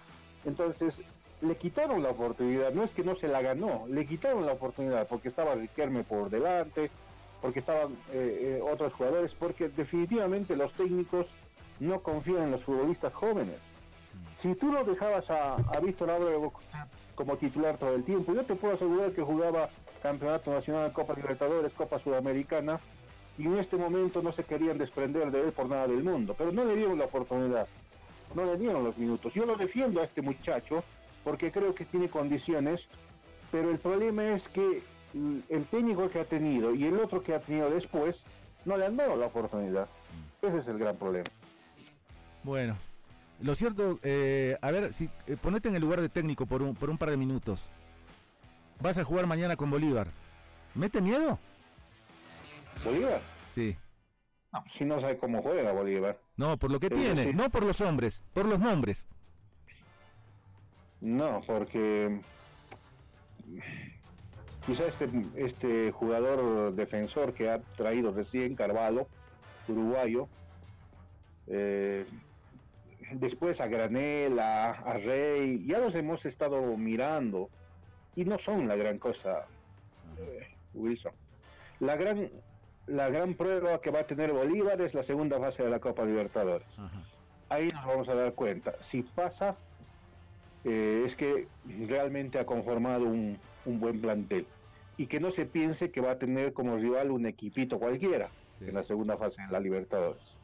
Entonces, 0.44 1.00
le 1.40 1.56
quitaron 1.56 2.02
la 2.02 2.10
oportunidad, 2.10 2.72
no 2.72 2.82
es 2.82 2.90
que 2.90 3.04
no 3.04 3.14
se 3.14 3.28
la 3.28 3.40
ganó, 3.40 3.84
le 3.88 4.04
quitaron 4.04 4.44
la 4.44 4.52
oportunidad 4.52 5.06
porque 5.06 5.28
estaba 5.28 5.54
Riquelme 5.54 6.04
por 6.04 6.28
delante, 6.28 6.90
porque 7.40 7.60
estaban 7.60 7.92
eh, 8.12 8.58
eh, 8.58 8.60
otros 8.62 8.92
jugadores, 8.94 9.34
porque 9.34 9.68
definitivamente 9.68 10.56
los 10.56 10.72
técnicos 10.72 11.28
no 11.80 12.00
confían 12.00 12.44
en 12.44 12.50
los 12.52 12.64
futbolistas 12.64 13.12
jóvenes. 13.14 13.56
Si 14.34 14.54
tú 14.54 14.72
lo 14.72 14.84
dejabas 14.84 15.30
a, 15.30 15.54
a 15.54 15.80
Víctor 15.80 16.10
Ábrego 16.10 16.52
como 17.14 17.36
titular 17.36 17.76
todo 17.76 17.94
el 17.94 18.04
tiempo, 18.04 18.34
yo 18.34 18.44
te 18.44 18.54
puedo 18.54 18.74
asegurar 18.74 19.12
que 19.12 19.22
jugaba 19.22 19.68
Campeonato 20.02 20.52
Nacional, 20.52 20.92
Copa 20.92 21.14
Libertadores, 21.14 21.72
Copa 21.74 21.98
Sudamericana, 21.98 22.80
y 23.38 23.46
en 23.46 23.58
este 23.58 23.76
momento 23.76 24.22
no 24.22 24.32
se 24.32 24.44
querían 24.44 24.78
desprender 24.78 25.30
de 25.30 25.42
él 25.42 25.52
por 25.52 25.68
nada 25.68 25.86
del 25.86 26.02
mundo, 26.02 26.34
pero 26.36 26.52
no 26.52 26.64
le 26.64 26.74
dieron 26.74 26.98
la 26.98 27.04
oportunidad, 27.04 27.66
no 28.34 28.44
le 28.46 28.56
dieron 28.56 28.84
los 28.84 28.96
minutos. 28.96 29.34
Yo 29.34 29.44
lo 29.44 29.56
defiendo 29.56 30.00
a 30.00 30.04
este 30.04 30.22
muchacho 30.22 30.82
porque 31.22 31.50
creo 31.50 31.74
que 31.74 31.84
tiene 31.84 32.08
condiciones, 32.08 32.88
pero 33.50 33.70
el 33.70 33.78
problema 33.78 34.28
es 34.28 34.48
que 34.48 34.82
el 35.14 35.66
técnico 35.66 36.10
que 36.10 36.20
ha 36.20 36.24
tenido 36.24 36.74
y 36.74 36.84
el 36.84 36.98
otro 36.98 37.22
que 37.22 37.34
ha 37.34 37.40
tenido 37.40 37.70
después 37.70 38.22
no 38.64 38.76
le 38.76 38.86
han 38.86 38.96
dado 38.96 39.16
la 39.16 39.26
oportunidad. 39.26 39.88
Ese 40.42 40.58
es 40.58 40.68
el 40.68 40.78
gran 40.78 40.96
problema. 40.96 41.26
Bueno, 42.42 42.76
lo 43.40 43.54
cierto, 43.54 43.98
eh, 44.02 44.56
a 44.60 44.70
ver, 44.70 44.92
si 44.92 45.10
eh, 45.26 45.36
ponete 45.40 45.68
en 45.68 45.76
el 45.76 45.82
lugar 45.82 46.00
de 46.00 46.08
técnico 46.08 46.46
por 46.46 46.62
un, 46.62 46.74
por 46.74 46.90
un 46.90 46.98
par 46.98 47.10
de 47.10 47.16
minutos. 47.16 47.70
Vas 48.80 48.98
a 48.98 49.04
jugar 49.04 49.26
mañana 49.26 49.56
con 49.56 49.70
Bolívar. 49.70 50.08
¿Mete 50.74 51.00
miedo? 51.00 51.38
¿Bolívar? 52.84 53.20
Sí. 53.50 53.76
No, 54.52 54.64
si 54.70 54.84
no 54.84 55.00
sabe 55.00 55.16
cómo 55.16 55.42
juega 55.42 55.72
Bolívar. 55.72 56.18
No, 56.36 56.56
por 56.58 56.70
lo 56.70 56.78
que 56.78 56.90
tiene, 56.90 57.32
no 57.32 57.50
por 57.50 57.64
los 57.64 57.80
hombres, 57.80 58.22
por 58.32 58.46
los 58.46 58.60
nombres. 58.60 59.06
No, 61.00 61.42
porque 61.46 62.20
quizá 64.66 64.86
este, 64.86 65.08
este 65.36 65.92
jugador 65.92 66.74
defensor 66.74 67.32
que 67.32 67.48
ha 67.48 67.60
traído 67.76 68.12
recién 68.12 68.56
Carvalho, 68.56 69.06
uruguayo, 69.68 70.28
eh, 71.46 72.04
después 73.12 73.60
a 73.60 73.68
Granel, 73.68 74.38
a, 74.38 74.98
Rey, 75.04 75.64
ya 75.66 75.78
los 75.78 75.94
hemos 75.94 76.26
estado 76.26 76.60
mirando 76.76 77.48
y 78.14 78.24
no 78.24 78.38
son 78.38 78.66
la 78.66 78.76
gran 78.76 78.98
cosa, 78.98 79.46
eh, 80.18 80.48
Wilson. 80.74 81.12
La 81.80 81.96
gran, 81.96 82.30
la 82.86 83.08
gran 83.10 83.34
prueba 83.34 83.80
que 83.80 83.90
va 83.90 84.00
a 84.00 84.06
tener 84.06 84.32
Bolívar 84.32 84.80
es 84.80 84.94
la 84.94 85.02
segunda 85.02 85.38
fase 85.38 85.62
de 85.62 85.70
la 85.70 85.78
Copa 85.78 86.04
Libertadores. 86.04 86.68
Ahí 87.48 87.68
nos 87.68 87.86
vamos 87.86 88.08
a 88.08 88.14
dar 88.14 88.32
cuenta. 88.32 88.74
Si 88.80 89.02
pasa, 89.02 89.56
eh, 90.64 91.04
es 91.06 91.14
que 91.14 91.46
realmente 91.86 92.38
ha 92.38 92.46
conformado 92.46 93.04
un, 93.04 93.38
buen 93.64 94.00
plantel. 94.00 94.46
Y 94.96 95.06
que 95.06 95.20
no 95.20 95.30
se 95.30 95.46
piense 95.46 95.90
que 95.90 96.00
va 96.00 96.12
a 96.12 96.18
tener 96.18 96.52
como 96.52 96.76
rival 96.76 97.10
un 97.10 97.26
equipito 97.26 97.78
cualquiera 97.78 98.30
en 98.60 98.74
la 98.74 98.82
segunda 98.82 99.16
fase 99.16 99.42
de 99.42 99.52
la 99.52 99.60
Libertadores 99.60 100.36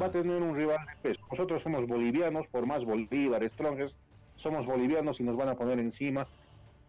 va 0.00 0.06
a 0.06 0.10
tener 0.10 0.42
un 0.42 0.54
rival 0.54 0.84
de 0.86 1.10
peso. 1.10 1.20
Nosotros 1.30 1.62
somos 1.62 1.86
bolivianos, 1.86 2.46
por 2.48 2.66
más 2.66 2.84
Bolívar, 2.84 3.48
Strongest, 3.48 3.96
somos 4.36 4.66
bolivianos 4.66 5.20
y 5.20 5.22
nos 5.22 5.36
van 5.36 5.48
a 5.48 5.54
poner 5.54 5.78
encima, 5.78 6.26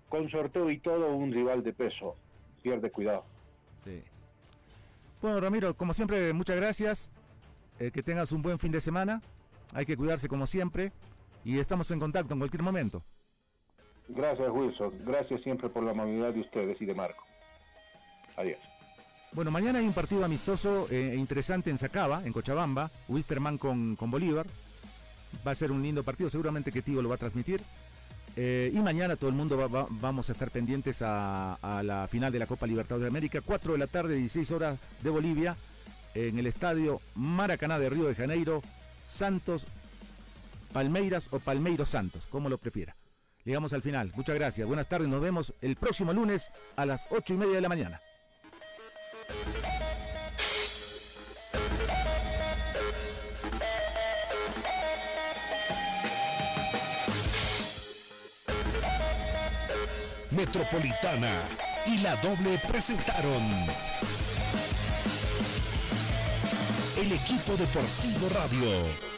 con 0.10 0.30
sorteo 0.30 0.70
y 0.70 0.78
todo, 0.80 1.16
un 1.16 1.32
rival 1.32 1.64
de 1.64 1.74
peso. 1.74 2.16
Pierde 2.62 2.92
cuidado. 2.92 3.24
Sí. 3.84 4.02
Bueno, 5.22 5.40
Ramiro, 5.40 5.76
como 5.76 5.94
siempre, 5.94 6.34
muchas 6.34 6.56
gracias. 6.56 7.12
Eh, 7.80 7.92
que 7.92 8.02
tengas 8.02 8.32
un 8.32 8.42
buen 8.42 8.58
fin 8.58 8.72
de 8.72 8.82
semana. 8.82 9.22
Hay 9.74 9.86
que 9.86 9.98
cuidarse 9.98 10.28
como 10.28 10.48
siempre. 10.48 10.92
Y 11.44 11.60
estamos 11.60 11.92
en 11.92 12.00
contacto 12.00 12.34
en 12.34 12.40
cualquier 12.40 12.64
momento. 12.64 13.04
Gracias, 14.08 14.50
Wilson. 14.52 14.94
Gracias 15.06 15.42
siempre 15.42 15.70
por 15.70 15.84
la 15.84 15.92
amabilidad 15.92 16.34
de 16.34 16.42
ustedes 16.42 16.82
y 16.82 16.86
de 16.86 16.94
Marco. 16.94 17.24
Adiós. 18.38 18.60
Bueno, 19.32 19.52
mañana 19.52 19.80
hay 19.80 19.86
un 19.86 19.94
partido 19.94 20.24
amistoso 20.24 20.88
e 20.90 21.16
interesante 21.16 21.70
en 21.70 21.78
Sacaba, 21.78 22.22
en 22.24 22.32
Cochabamba, 22.32 22.90
Wisterman 23.10 23.58
con, 23.58 23.96
con 23.96 24.10
Bolívar. 24.10 24.48
Va 25.46 25.52
a 25.52 25.56
ser 25.56 25.72
un 25.72 25.82
lindo 25.82 26.04
partido, 26.04 26.30
seguramente 26.30 26.72
que 26.72 26.82
Tigo 26.82 27.02
lo 27.02 27.10
va 27.10 27.16
a 27.16 27.18
transmitir. 27.18 27.62
Eh, 28.38 28.72
y 28.74 28.78
mañana 28.80 29.16
todo 29.16 29.30
el 29.30 29.36
mundo 29.36 29.58
vamos 29.90 30.30
a 30.30 30.34
estar 30.34 30.52
pendientes 30.52 31.02
a, 31.02 31.58
la 31.84 32.08
final 32.10 32.32
de 32.32 32.40
la 32.40 32.48
Copa 32.48 32.68
Libertadores 32.68 33.04
de 33.04 33.08
América, 33.08 33.42
4 33.42 33.74
de 33.74 33.80
la 33.80 33.88
tarde, 33.88 34.16
16 34.16 34.52
horas 34.52 34.78
de 35.02 35.10
Bolivia, 35.10 35.56
en 36.14 36.38
el 36.38 36.48
estadio 36.48 37.02
Maracaná 37.16 37.80
de 37.80 37.90
Río 37.90 38.06
de 38.06 38.16
Janeiro, 38.16 38.62
Santos, 39.08 39.68
Palmeiras 40.74 41.30
o 41.32 41.40
Palmeiros 41.40 41.90
Santos, 41.90 42.26
como 42.30 42.50
lo 42.50 42.58
prefiera. 42.58 42.96
Llegamos 43.46 43.74
al 43.74 43.84
final. 43.84 44.12
Muchas 44.16 44.36
gracias. 44.36 44.68
Buenas 44.68 44.90
tardes. 44.90 45.08
Nos 45.08 45.22
vemos 45.22 45.54
el 45.62 45.76
próximo 45.76 46.12
lunes 46.12 46.50
a 46.76 46.86
las 46.86 47.08
8 47.12 47.36
y 47.36 47.38
media 47.38 47.54
de 47.54 47.62
la 47.62 47.70
mañana. 47.70 48.02
Metropolitana 60.32 61.32
y 61.86 62.00
la 62.00 62.16
doble 62.18 62.60
presentaron 62.68 63.44
el 66.98 67.12
equipo 67.12 67.56
deportivo 67.56 68.30
radio 68.30 69.15